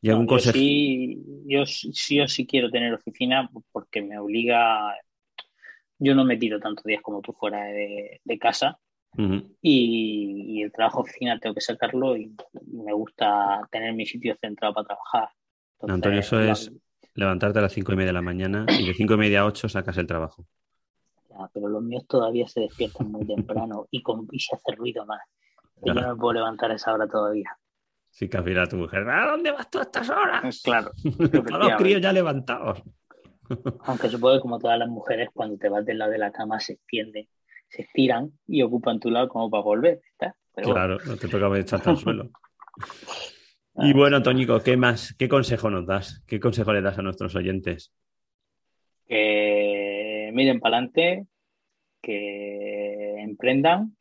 [0.00, 0.60] ¿Y algún No, yo consejo?
[0.62, 1.92] sí, yo sí
[2.28, 4.94] sí quiero tener oficina porque me obliga,
[5.98, 8.78] yo no me tiro tantos días como tú fuera de, de casa
[9.62, 12.34] y, y el trabajo oficina tengo que sacarlo y,
[12.66, 15.28] y me gusta tener mi sitio centrado para trabajar.
[15.80, 16.72] Entonces, Antonio, eso es
[17.14, 19.46] levantarte a las cinco y media de la mañana y de cinco y media a
[19.46, 20.46] ocho sacas el trabajo.
[21.30, 25.04] Ya, pero los míos todavía se despiertan muy temprano y, con, y se hace ruido
[25.06, 25.20] más.
[25.82, 26.00] Yo Ya.
[26.02, 27.56] no me puedo levantar a esa hora todavía.
[28.10, 30.62] Sí que al tu mujer, ¿a dónde vas tú a estas horas?
[30.62, 32.80] Claro, Todos los críos ya levantados.
[33.86, 36.60] Aunque supongo que como todas las mujeres, cuando te vas del lado de la cama
[36.60, 37.28] se extienden,
[37.68, 40.00] se estiran y ocupan tu lado como para volver.
[40.12, 40.34] ¿está?
[40.54, 42.30] Pero bueno, Claro, no te toca echarte al suelo.
[43.76, 45.14] Y bueno, Toñico, ¿qué más?
[45.18, 46.22] ¿Qué consejo nos das?
[46.26, 47.92] ¿Qué consejo le das a nuestros oyentes?
[49.06, 51.26] que miren para adelante,
[52.00, 53.96] que emprendan,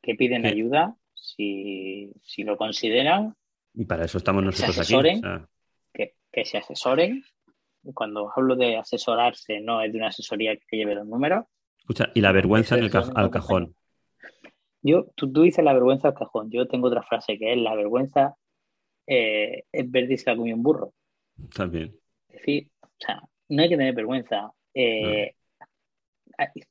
[0.00, 3.34] que piden ayuda si, si lo consideran,
[3.74, 4.80] Y para eso estamos nosotros aquí.
[4.94, 5.18] asesoren.
[5.18, 5.48] o sea,
[5.92, 7.22] que, que se asesoren.
[7.92, 11.44] Cuando hablo de asesorarse, no es de una asesoría que lleve los números.
[11.80, 13.74] escucha, y la vergüenza en el ca- Asesoren al cajón.
[14.80, 16.50] Yo, tú, tú dices la vergüenza al cajón.
[16.50, 18.36] Yo tengo otra frase que es la vergüenza
[19.06, 20.92] eh, es ver si se la comió un burro.
[21.54, 21.94] También.
[22.28, 24.52] Es decir, o sea, no hay que tener vergüenza.
[24.72, 25.34] Eh,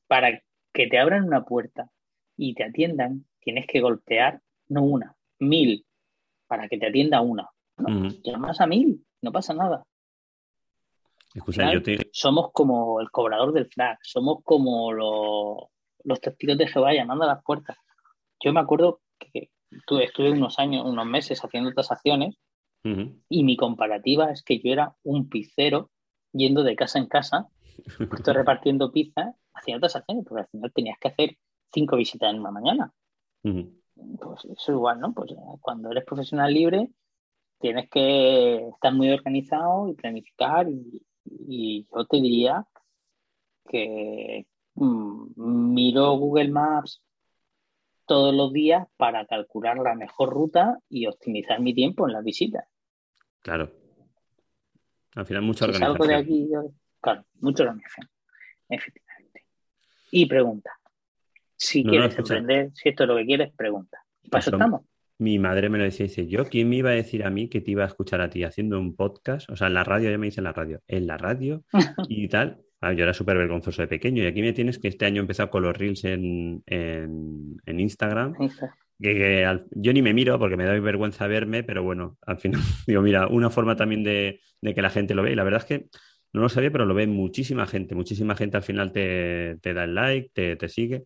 [0.08, 0.42] Para
[0.74, 1.90] que te abran una puerta
[2.36, 5.86] y te atiendan, tienes que golpear, no una, mil,
[6.48, 7.50] para que te atienda una.
[7.78, 8.08] ¿no?
[8.08, 8.22] Ujú.
[8.24, 9.86] Llamas a mil, no pasa nada.
[11.34, 11.98] Escucha, yo te...
[12.12, 15.58] Somos como el cobrador del frac, somos como los,
[16.04, 17.78] los testigos de Jehová llamando a las puertas.
[18.40, 19.50] Yo me acuerdo que
[19.86, 22.36] tu- estuve unos años, unos meses haciendo tasaciones
[22.84, 23.20] Ujú.
[23.30, 25.90] y mi comparativa es que yo era un pizzero
[26.32, 27.48] yendo de casa en casa,
[28.12, 31.38] estoy repartiendo pizza, haciendo tasaciones, porque al final tenías que hacer
[31.74, 32.94] cinco visitas en una mañana.
[33.44, 35.14] Pues eso igual, ¿no?
[35.14, 36.90] Pues eh, cuando eres profesional libre
[37.60, 41.02] tienes que estar muy organizado y planificar y,
[41.48, 42.66] y yo te diría
[43.70, 44.46] que
[44.76, 47.02] mm, miro Google Maps
[48.06, 52.66] todos los días para calcular la mejor ruta y optimizar mi tiempo en las visitas.
[53.42, 53.72] Claro.
[55.16, 56.08] Al final, mucha Si salgo organización.
[56.08, 58.10] de aquí, yo- claro, mucha organización,
[58.70, 59.46] efectivamente.
[60.12, 60.72] Y pregunta.
[61.56, 62.38] Si No, no, quieres escucha.
[62.38, 64.04] emprender, si esto es lo que quieres, pregunta.
[64.22, 64.82] Y para Eso- estamos.
[65.20, 67.62] Mi madre me lo decía, dice, yo, ¿quién me iba a decir a mí que
[67.62, 69.48] te iba a escuchar a ti haciendo un podcast?
[69.50, 71.64] O sea, en la radio, ya me dice en la radio, en la radio
[72.10, 72.62] y tal.
[72.84, 75.22] Ah, yo era súper vergonzoso de pequeño y aquí me tienes que este año he
[75.22, 78.34] empezado con los reels en, en, en Instagram
[79.00, 83.28] yo ni me miro porque me da vergüenza verme, pero bueno, al final digo, mira,
[83.28, 85.34] una forma también de, que la gente lo ve.
[85.34, 85.88] Y la verdad es que
[86.32, 87.96] no lo sabía, pero lo ve muchísima gente.
[87.96, 91.04] Muchísima gente al final te, da el like, te, te sigue.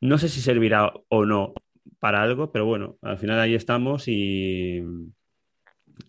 [0.00, 1.54] No sé si servirá o no
[2.00, 4.82] para algo, pero bueno, al final ahí estamos y,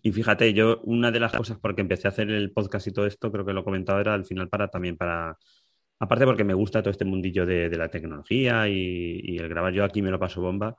[0.02, 2.92] y fíjate, yo una de las cosas por que empecé a hacer el podcast y
[2.92, 5.36] todo esto, creo que lo he comentado, era al final para también para,
[5.98, 10.02] aparte porque me gusta todo este mundillo de, la tecnología y, el grabar yo aquí
[10.02, 10.76] me lo paso bomba,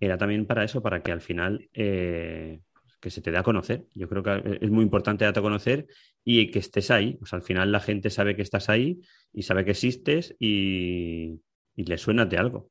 [0.00, 2.60] era también para eso, para que al final eh,
[3.00, 3.86] que se te dé a conocer.
[3.94, 5.86] Yo creo que es muy importante darte a conocer
[6.24, 7.18] y que estés ahí.
[7.30, 9.00] Al final la gente sabe que estás ahí
[9.32, 11.40] y sabe que existes y,
[11.74, 12.70] y le suenas de algo.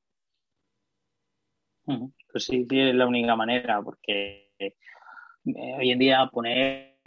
[1.86, 4.52] Pues sí, es la única manera, porque
[5.46, 6.98] eh, hoy en día poner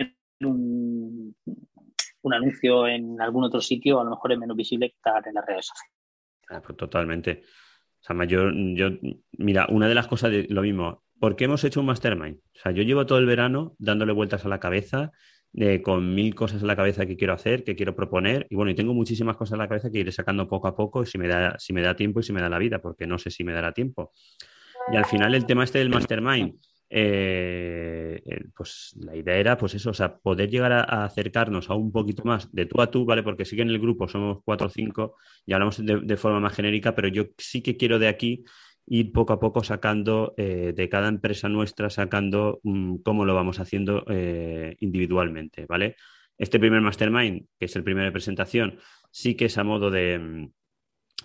[0.41, 1.35] un,
[2.31, 5.47] anuncio en algún otro sitio a lo mejor es menos visible que estar en las
[5.47, 5.95] redes sociales.
[6.49, 7.43] Ah, pues totalmente.
[8.01, 8.89] O sea, yo, yo,
[9.39, 12.37] mira, una de las cosas de lo mismo, ¿por qué hemos hecho un mastermind?
[12.37, 15.13] O sea, yo llevo todo el verano dándole vueltas a la cabeza,
[15.83, 18.75] con mil cosas en la cabeza que quiero hacer, que quiero proponer, y bueno, y
[18.75, 21.57] tengo muchísimas cosas en la cabeza que iré sacando poco a poco si me da,
[21.59, 23.53] si me da tiempo y si me da la vida, porque no sé si me
[23.53, 24.13] dará tiempo.
[24.93, 26.59] Y al final el tema este del mastermind,
[26.91, 31.75] eh, eh, pues la idea era, pues eso, o sea, poder llegar a, acercarnos a
[31.75, 33.23] un poquito más de tú a tú, ¿vale?
[33.23, 35.17] Porque sí que en el grupo somos cuatro o cinco
[35.47, 38.45] y hablamos de, forma más genérica, pero yo sí que quiero de aquí
[38.87, 43.61] ir poco a poco sacando eh, de cada empresa nuestra, sacando mm, cómo lo vamos
[43.61, 44.05] haciendo
[44.81, 45.97] individualmente, ¿vale?
[46.37, 48.79] Este primer mastermind, que es el primer de presentación,
[49.11, 50.53] sí que es a modo de mm,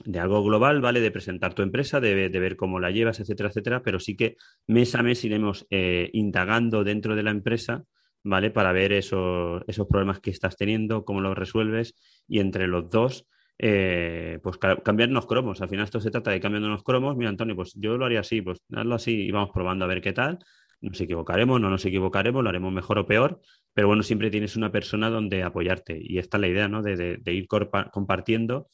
[0.06, 1.00] de algo global, ¿vale?
[1.02, 4.38] De presentar tu empresa, de, ver cómo la llevas, etcétera, etcétera, pero sí que
[4.68, 7.84] mes a mes iremos eh, indagando dentro de la empresa,
[8.24, 8.52] ¿vale?
[8.52, 11.96] Para ver esos, esos problemas que estás teniendo, cómo los resuelves
[12.28, 13.28] y entre los dos,
[13.58, 15.62] eh, pues cambiarnos cromos.
[15.62, 17.18] Al final esto se trata de cambiarnos cromos.
[17.18, 20.02] Mira, Antonio, pues yo lo haría así, pues hazlo así y vamos probando a ver
[20.02, 20.40] qué tal.
[20.82, 23.42] Nos equivocaremos, no nos equivocaremos, lo haremos mejor o peor,
[23.74, 26.82] pero bueno, siempre tienes una persona donde apoyarte y esta es la idea, ¿no?
[26.82, 27.48] De, de ir
[27.92, 28.70] compartiendo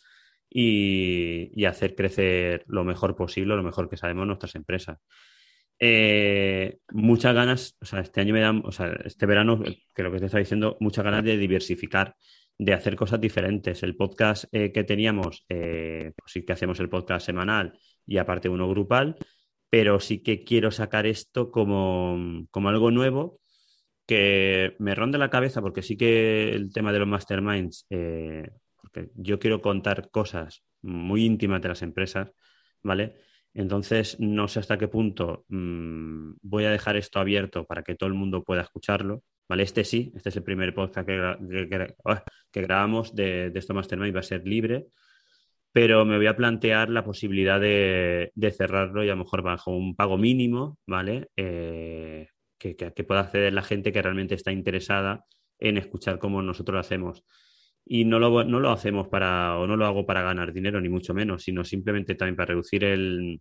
[0.50, 5.00] y, hacer crecer lo mejor posible, lo mejor que sabemos nuestras empresas.
[5.80, 9.62] Eh, muchas ganas, o sea, este año me dan, o sea, este verano,
[9.94, 12.16] que lo que te está diciendo, muchas ganas de diversificar,
[12.58, 13.84] de hacer cosas diferentes.
[13.84, 18.48] El podcast eh, que teníamos, eh, pues sí que hacemos el podcast semanal y aparte
[18.48, 19.18] uno grupal,
[19.70, 23.40] pero sí que quiero sacar esto como, como algo nuevo
[24.08, 27.88] que me ronde la cabeza, porque sí que el tema de los masterminds
[29.16, 32.32] yo quiero contar cosas muy íntimas de las empresas,
[32.84, 33.16] ¿vale?
[33.54, 38.08] Entonces, no sé hasta qué punto mm, voy a dejar esto abierto para que todo
[38.08, 39.64] el mundo pueda escucharlo, ¿vale?
[39.64, 41.18] Este sí, este es el primer podcast que,
[42.06, 42.24] ah,
[42.54, 44.88] grabamos de, de esto Mastermind, va a ser libre,
[45.72, 49.96] pero me voy a plantear la posibilidad de, cerrarlo y a lo mejor bajo un
[49.96, 51.30] pago mínimo, ¿vale?
[51.36, 55.26] Eh, que, que, pueda acceder la gente que realmente está interesada
[55.60, 57.26] en escuchar cómo nosotros lo hacemos
[57.86, 60.90] y no lo, no lo hacemos para, o no lo hago para ganar dinero, ni
[60.90, 63.40] mucho menos, sino simplemente también para reducir el,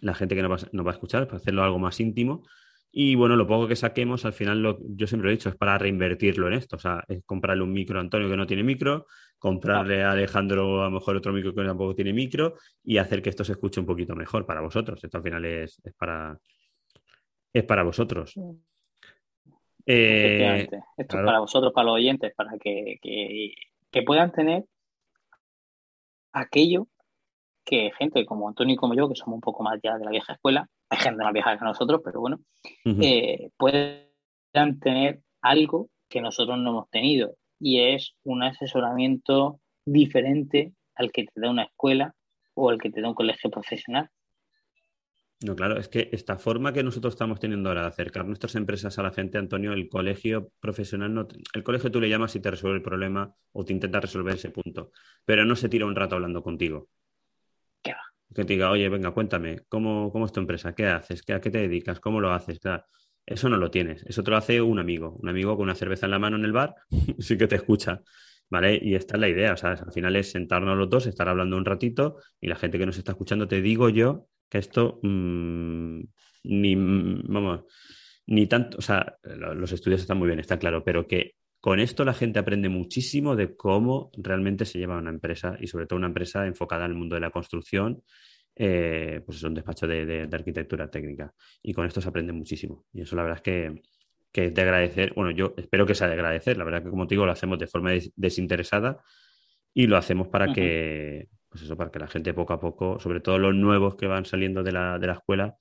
[0.00, 2.44] la gente que nos va, va, a escuchar, para hacerlo algo más íntimo.
[2.90, 5.56] Y bueno, lo poco que saquemos, al final, lo, yo siempre lo he dicho, es
[5.56, 6.76] para reinvertirlo en esto.
[6.76, 9.06] O sea, es comprarle un micro a Antonio que no tiene micro,
[9.38, 13.30] comprarle a Alejandro a lo mejor otro micro que tampoco tiene micro y hacer que
[13.30, 15.02] esto se escuche un poquito mejor para vosotros.
[15.02, 16.38] Esto al final es, es para,
[17.52, 18.34] es para vosotros.
[19.86, 22.98] Eh, Esto es para vosotros, para los oyentes, para que,
[24.04, 24.64] puedan tener
[26.32, 26.88] aquello
[27.64, 30.10] que gente como Antonio y como yo, que somos un poco más ya de la
[30.10, 32.40] vieja escuela, hay gente más vieja que nosotros, pero bueno,
[32.84, 41.10] eh, puedan tener algo que nosotros no hemos tenido y es un asesoramiento diferente al
[41.12, 42.14] que te da una escuela
[42.54, 44.10] o al que te da un colegio profesional.
[45.44, 48.98] No, claro, es que esta forma que nosotros estamos teniendo ahora de acercar nuestras empresas
[48.98, 52.50] a la gente, Antonio, el colegio profesional, no, el colegio tú le llamas y te
[52.50, 54.90] resuelve el problema o te intenta resolver ese punto,
[55.22, 56.88] pero no se tira un rato hablando contigo.
[57.82, 58.00] ¿Qué va?
[58.34, 60.74] Que te diga, oye, venga, cuéntame, ¿cómo, cómo es tu empresa?
[60.74, 61.22] ¿Qué haces?
[61.28, 62.00] ¿A qué te dedicas?
[62.00, 62.58] ¿Cómo lo haces?
[63.26, 66.06] eso no lo tienes, eso te lo hace un amigo, un amigo con una cerveza
[66.06, 66.74] en la mano en el bar,
[67.18, 68.00] sí que te escucha.
[68.48, 68.78] ¿Vale?
[68.80, 71.56] Y esta es la idea, o sea, al final es sentarnos los dos, estar hablando
[71.56, 76.00] un ratito y la gente que nos está escuchando, te digo yo que esto mm,
[76.44, 77.64] ni, vamos,
[78.26, 82.04] ni tanto, o sea, los estudios están muy bien, está claro, pero que con esto
[82.04, 86.06] la gente aprende muchísimo de cómo realmente se lleva una empresa y sobre todo una
[86.06, 88.04] empresa enfocada en el mundo de la construcción,
[88.54, 91.34] eh, pues es un despacho de, arquitectura técnica.
[91.60, 92.84] Y con esto se aprende muchísimo.
[92.92, 93.82] Y eso la verdad es que,
[94.30, 97.08] que es de agradecer, bueno, yo espero que sea de agradecer, la verdad que como
[97.08, 99.02] te digo, lo hacemos de forma desinteresada
[99.72, 103.20] y lo hacemos para que pues eso, para que la gente poco a poco, sobre
[103.20, 105.56] todo los nuevos que van saliendo de la, de la escuela,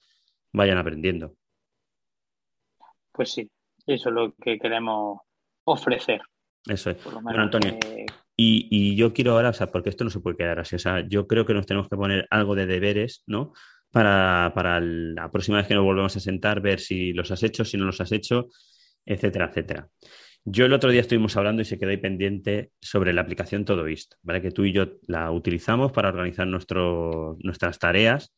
[0.52, 1.36] vayan aprendiendo.
[3.12, 3.48] Pues sí,
[3.86, 5.20] eso es lo que queremos
[5.66, 6.20] ofrecer.
[6.66, 6.98] Eso es.
[7.04, 7.78] Bueno, Antonio,
[8.36, 11.08] y, yo quiero ahora, o sea, porque esto no se puede quedar así, o sea,
[11.08, 13.54] yo creo que nos tenemos que poner algo de deberes, ¿no?
[13.92, 17.64] Para, para la próxima vez que nos volvemos a sentar, ver si los has hecho,
[17.66, 18.48] si no los has hecho,
[19.06, 19.88] etcétera, etcétera.
[20.46, 24.16] Yo el otro día estuvimos hablando y se quedó ahí pendiente sobre la aplicación Todoist,
[24.24, 24.42] ¿vale?
[24.42, 28.34] Que tú y yo la utilizamos para organizar nuestro, nuestras tareas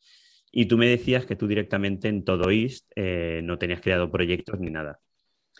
[0.52, 4.70] y tú me decías que tú directamente en Todoist eh, no tenías creado proyectos ni
[4.70, 5.00] nada.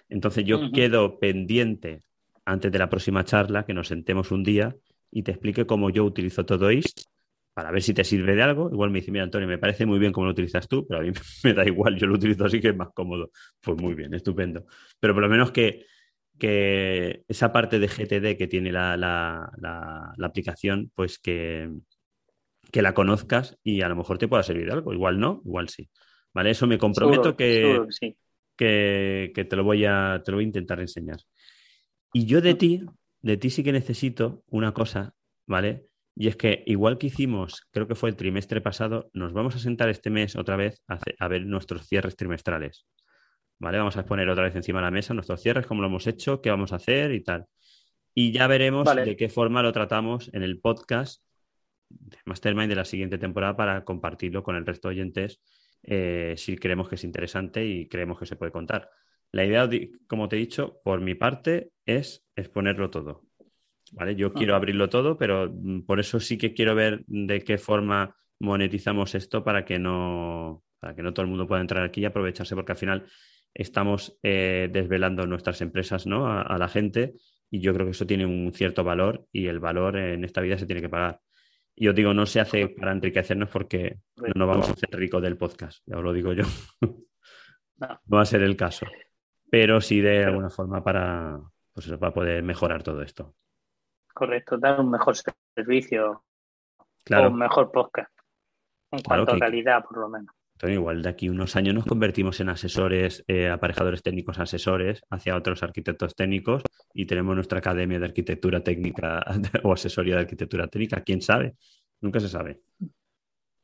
[0.08, 2.02] Entonces yo quedo pendiente
[2.44, 4.76] antes de la próxima charla que nos sentemos un día
[5.10, 7.02] y te explique cómo yo utilizo todo esto
[7.54, 8.70] para ver si te sirve de algo.
[8.70, 11.02] Igual me dice, mira, Antonio, me parece muy bien cómo lo utilizas tú, pero a
[11.02, 11.10] mí
[11.42, 13.30] me da igual, yo lo utilizo así que es más cómodo.
[13.60, 14.66] Pues muy bien, estupendo.
[15.00, 15.86] Pero por lo menos que,
[16.38, 21.70] que esa parte de GTD que tiene la, la, aplicación, pues que,
[22.70, 24.92] que, la conozcas y a lo mejor te pueda servir de algo.
[24.92, 25.88] Igual no, igual sí.
[26.34, 26.50] ¿Vale?
[26.50, 27.80] Eso me comprometo que,
[28.56, 31.18] que, que, te, lo voy a, te lo voy a intentar enseñar.
[32.12, 32.82] Y yo de ti,
[33.22, 35.14] de ti sí que necesito una cosa,
[35.46, 35.86] ¿vale?
[36.14, 39.58] Y es que igual que hicimos, creo que fue el trimestre pasado, nos vamos a
[39.58, 42.86] sentar este mes otra vez a, ver nuestros cierres trimestrales.
[43.58, 43.78] ¿Vale?
[43.78, 46.40] Vamos a poner otra vez encima de la mesa nuestros cierres, cómo lo hemos hecho,
[46.42, 47.46] qué vamos a hacer y tal.
[48.14, 51.22] Y ya veremos de qué forma lo tratamos en el podcast
[51.88, 55.40] de Mastermind de la siguiente temporada para compartirlo con el resto de oyentes
[55.82, 58.90] eh, si creemos que es interesante y creemos que se puede contar.
[59.32, 59.68] La idea,
[60.06, 63.22] como te he dicho, por mi parte, es exponerlo todo.
[63.92, 64.16] ¿Vale?
[64.16, 68.16] Yo quiero abrirlo todo, pero mm, por eso sí que quiero ver de qué forma
[68.40, 72.04] monetizamos esto para que no, para que no todo el mundo pueda entrar aquí y
[72.04, 73.06] aprovecharse, porque al final
[73.56, 76.26] estamos eh, desvelando nuestras empresas ¿no?
[76.26, 77.14] a, la gente
[77.50, 80.58] y yo creo que eso tiene un cierto valor y el valor en esta vida
[80.58, 81.20] se tiene que pagar.
[81.74, 85.22] Y os digo, no se hace para enriquecernos porque no nos vamos a hacer ricos
[85.22, 86.44] del podcast, ya os lo digo yo.
[87.78, 88.86] no va a ser el caso
[89.50, 91.40] pero sí de alguna forma para,
[91.72, 93.34] pues para poder mejorar todo esto.
[94.12, 95.14] Correcto, dar un mejor
[95.54, 96.24] servicio
[97.04, 97.28] claro.
[97.28, 98.12] o un mejor podcast
[98.90, 100.34] en cuanto a calidad, por lo menos.
[100.56, 105.36] Entonces, igual de aquí unos años nos convertimos en asesores, eh, aparejadores técnicos asesores hacia
[105.36, 106.62] otros arquitectos técnicos
[106.94, 109.22] y tenemos nuestra academia de arquitectura técnica
[109.64, 111.02] o asesoría de arquitectura técnica.
[111.02, 111.56] ¿Quién sabe?
[112.00, 112.62] Nunca se sabe.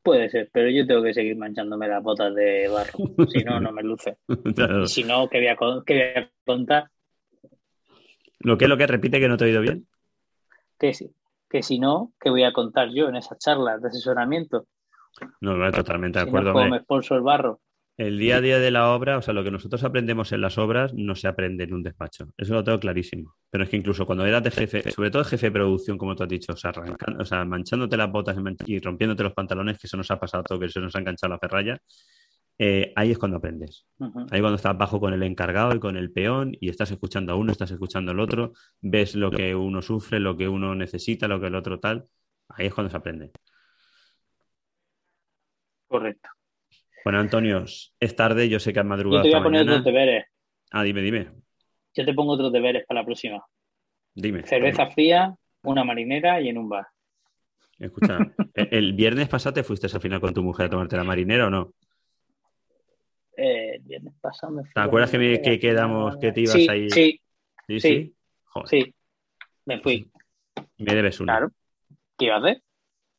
[0.03, 2.99] Puede ser, pero yo tengo que seguir manchándome las botas de barro.
[3.27, 4.19] Si no, no me luce.
[4.85, 6.91] Y si no, ¿qué voy, a, voy a contar?
[8.41, 9.87] ¿Lo que es lo que repite que no te he oído bien?
[10.79, 10.93] Que,
[11.49, 14.67] que si no, ¿qué voy a contar yo en esas charlas de asesoramiento?
[15.41, 16.53] No, no, totalmente de acuerdo.
[16.53, 17.61] No, me el barro.
[17.99, 20.57] El día a día de la obra, o sea, lo que nosotros aprendemos en las
[20.57, 22.33] obras no se aprende en un despacho.
[22.39, 23.35] Eso lo tengo clarísimo.
[23.51, 26.23] Pero es que incluso cuando eras de jefe, sobre todo jefe de producción, como tú
[26.23, 26.73] has dicho, o sea,
[27.19, 28.37] o sea manchándote las botas
[28.67, 31.35] y rompiéndote los pantalones, que eso nos ha pasado todo, que se nos ha enganchado
[31.35, 31.79] la ferralla,
[32.59, 33.87] eh, ahí es cuando aprendes.
[34.31, 37.37] Ahí cuando estás bajo con el encargado y con el peón y estás escuchando a
[37.37, 41.41] uno, estás escuchando al otro, ves lo que uno sufre, lo que uno necesita, lo
[41.41, 42.07] que el otro tal.
[42.49, 43.33] Ahí es cuando se aprende.
[45.93, 46.31] Correcto.
[47.05, 49.25] Bueno, Antonio, es tarde, yo sé que has madrugado.
[49.25, 50.25] Yo te voy a poner otros deberes.
[50.71, 51.29] Ah, dime, dime.
[51.95, 53.45] Yo te pongo otros deberes para la próxima.
[54.15, 54.43] Dime.
[54.47, 55.35] Cerveza fría,
[55.65, 56.87] una marinera y en un bar.
[57.79, 58.17] Escucha,
[58.55, 61.51] ¿el viernes pasado te fuiste al final con tu mujer a tomarte la marinera o
[61.51, 61.75] no?
[63.37, 64.73] Eh, el viernes pasado me fui.
[64.73, 66.89] ¿Te acuerdas que, quedamos, que te ibas sí, ahí?
[66.89, 67.21] Sí.
[67.69, 67.81] ¿Sí?
[67.81, 68.15] Sí.
[68.65, 68.95] sí.
[69.67, 70.11] me fui.
[70.79, 71.35] Me debes una.
[71.35, 71.53] Claro.
[72.17, 72.63] ¿Qué ibas a hacer?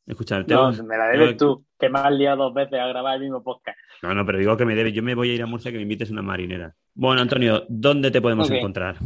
[0.05, 3.21] Escucha, no, me la debes tú, que me has liado dos veces a grabar el
[3.21, 3.77] mismo podcast.
[4.01, 4.93] No, no, pero digo que me debes.
[4.93, 6.75] Yo me voy a ir a Murcia que me invites una marinera.
[6.93, 8.97] Bueno, Antonio, ¿dónde te podemos encontrar?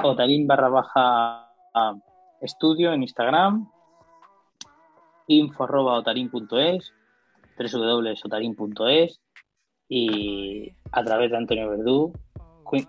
[0.00, 1.48] Otarín barra baja
[2.40, 3.68] estudio en Instagram,
[5.26, 6.92] info arroba otarín.es,
[7.58, 9.20] www.otarín.es
[9.88, 12.12] y a través de Antonio Verdú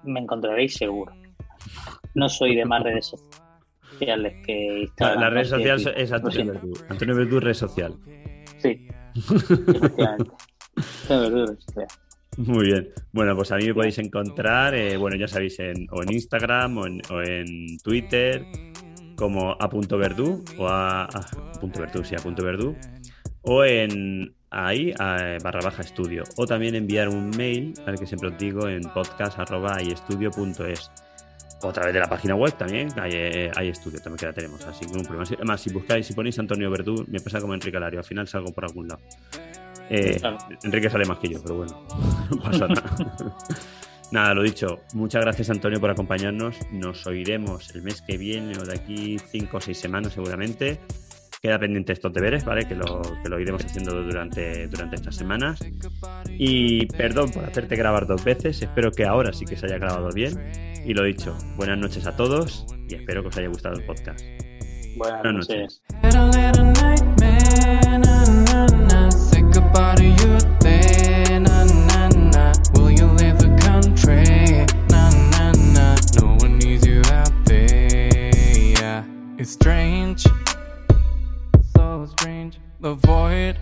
[0.03, 1.13] me encontraréis seguro.
[2.13, 3.42] No soy de más redes sociales
[3.93, 6.73] sociales que La, red social es Antonio Verdú.
[6.89, 7.95] Antonio Verdú, red social.
[8.57, 10.31] Sí, efectivamente.
[11.09, 11.57] Antonio Verdú,
[12.37, 12.89] Muy bien.
[13.11, 16.77] Bueno, pues a mí me podéis encontrar, eh, bueno, ya sabéis, en, o en Instagram
[16.77, 18.45] o en, o en Twitter,
[19.15, 21.07] como a punto verdú, o a,
[21.59, 22.75] punto verdú, sí, a punto verdú,
[23.41, 28.29] o en ahí, a, barra baja estudio, o también enviar un mail, al que siempre
[28.29, 30.91] os digo, en podcast arroba es
[31.63, 34.33] o a través de la página web también hay, eh, hay estudio también que la
[34.33, 37.53] tenemos así que un problema además si buscáis si ponéis Antonio Verdú me pasa como
[37.53, 39.01] Enrique Alario al final salgo por algún lado
[39.89, 40.19] eh,
[40.63, 41.87] Enrique sale más que yo pero bueno
[42.29, 42.95] no pasa nada
[44.11, 48.65] nada lo dicho muchas gracias Antonio por acompañarnos nos oiremos el mes que viene o
[48.65, 50.79] de aquí cinco o seis semanas seguramente
[51.43, 52.65] queda pendiente estos deberes, ¿vale?
[52.65, 55.59] Que lo, que lo iremos haciendo durante, durante estas semanas.
[56.29, 60.09] Y perdón por hacerte grabar dos veces, espero que ahora sí que se haya grabado
[60.13, 60.39] bien.
[60.85, 64.21] Y lo dicho, buenas noches a todos y espero que os haya gustado el podcast.
[64.97, 65.81] Buenas, noches.
[81.75, 82.59] So strange.
[82.81, 83.55] The void,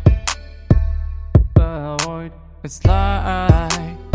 [1.56, 2.32] the void.
[2.64, 4.11] It's like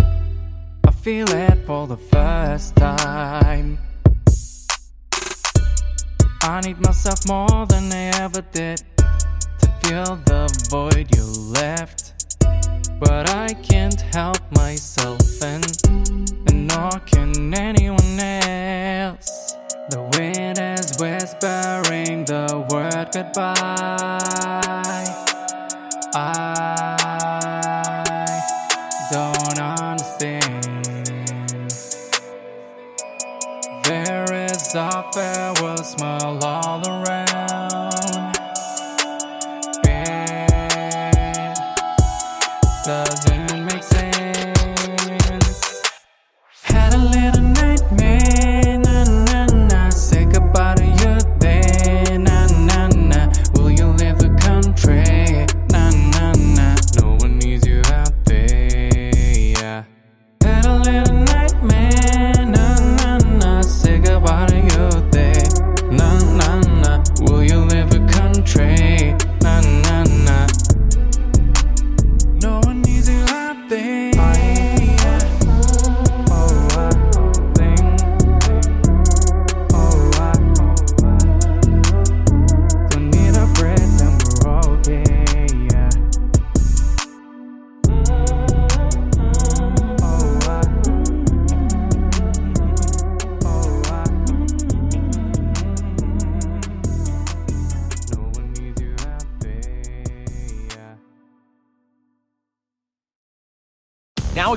[1.06, 3.78] feel it for the first time.
[6.42, 12.12] I need myself more than I ever did to fill the void you left.
[12.98, 15.64] But I can't help myself, and,
[16.48, 19.54] and nor can anyone else.
[19.90, 23.54] The wind is whispering the word goodbye.
[26.16, 27.05] I
[34.76, 36.55] Supper was my life.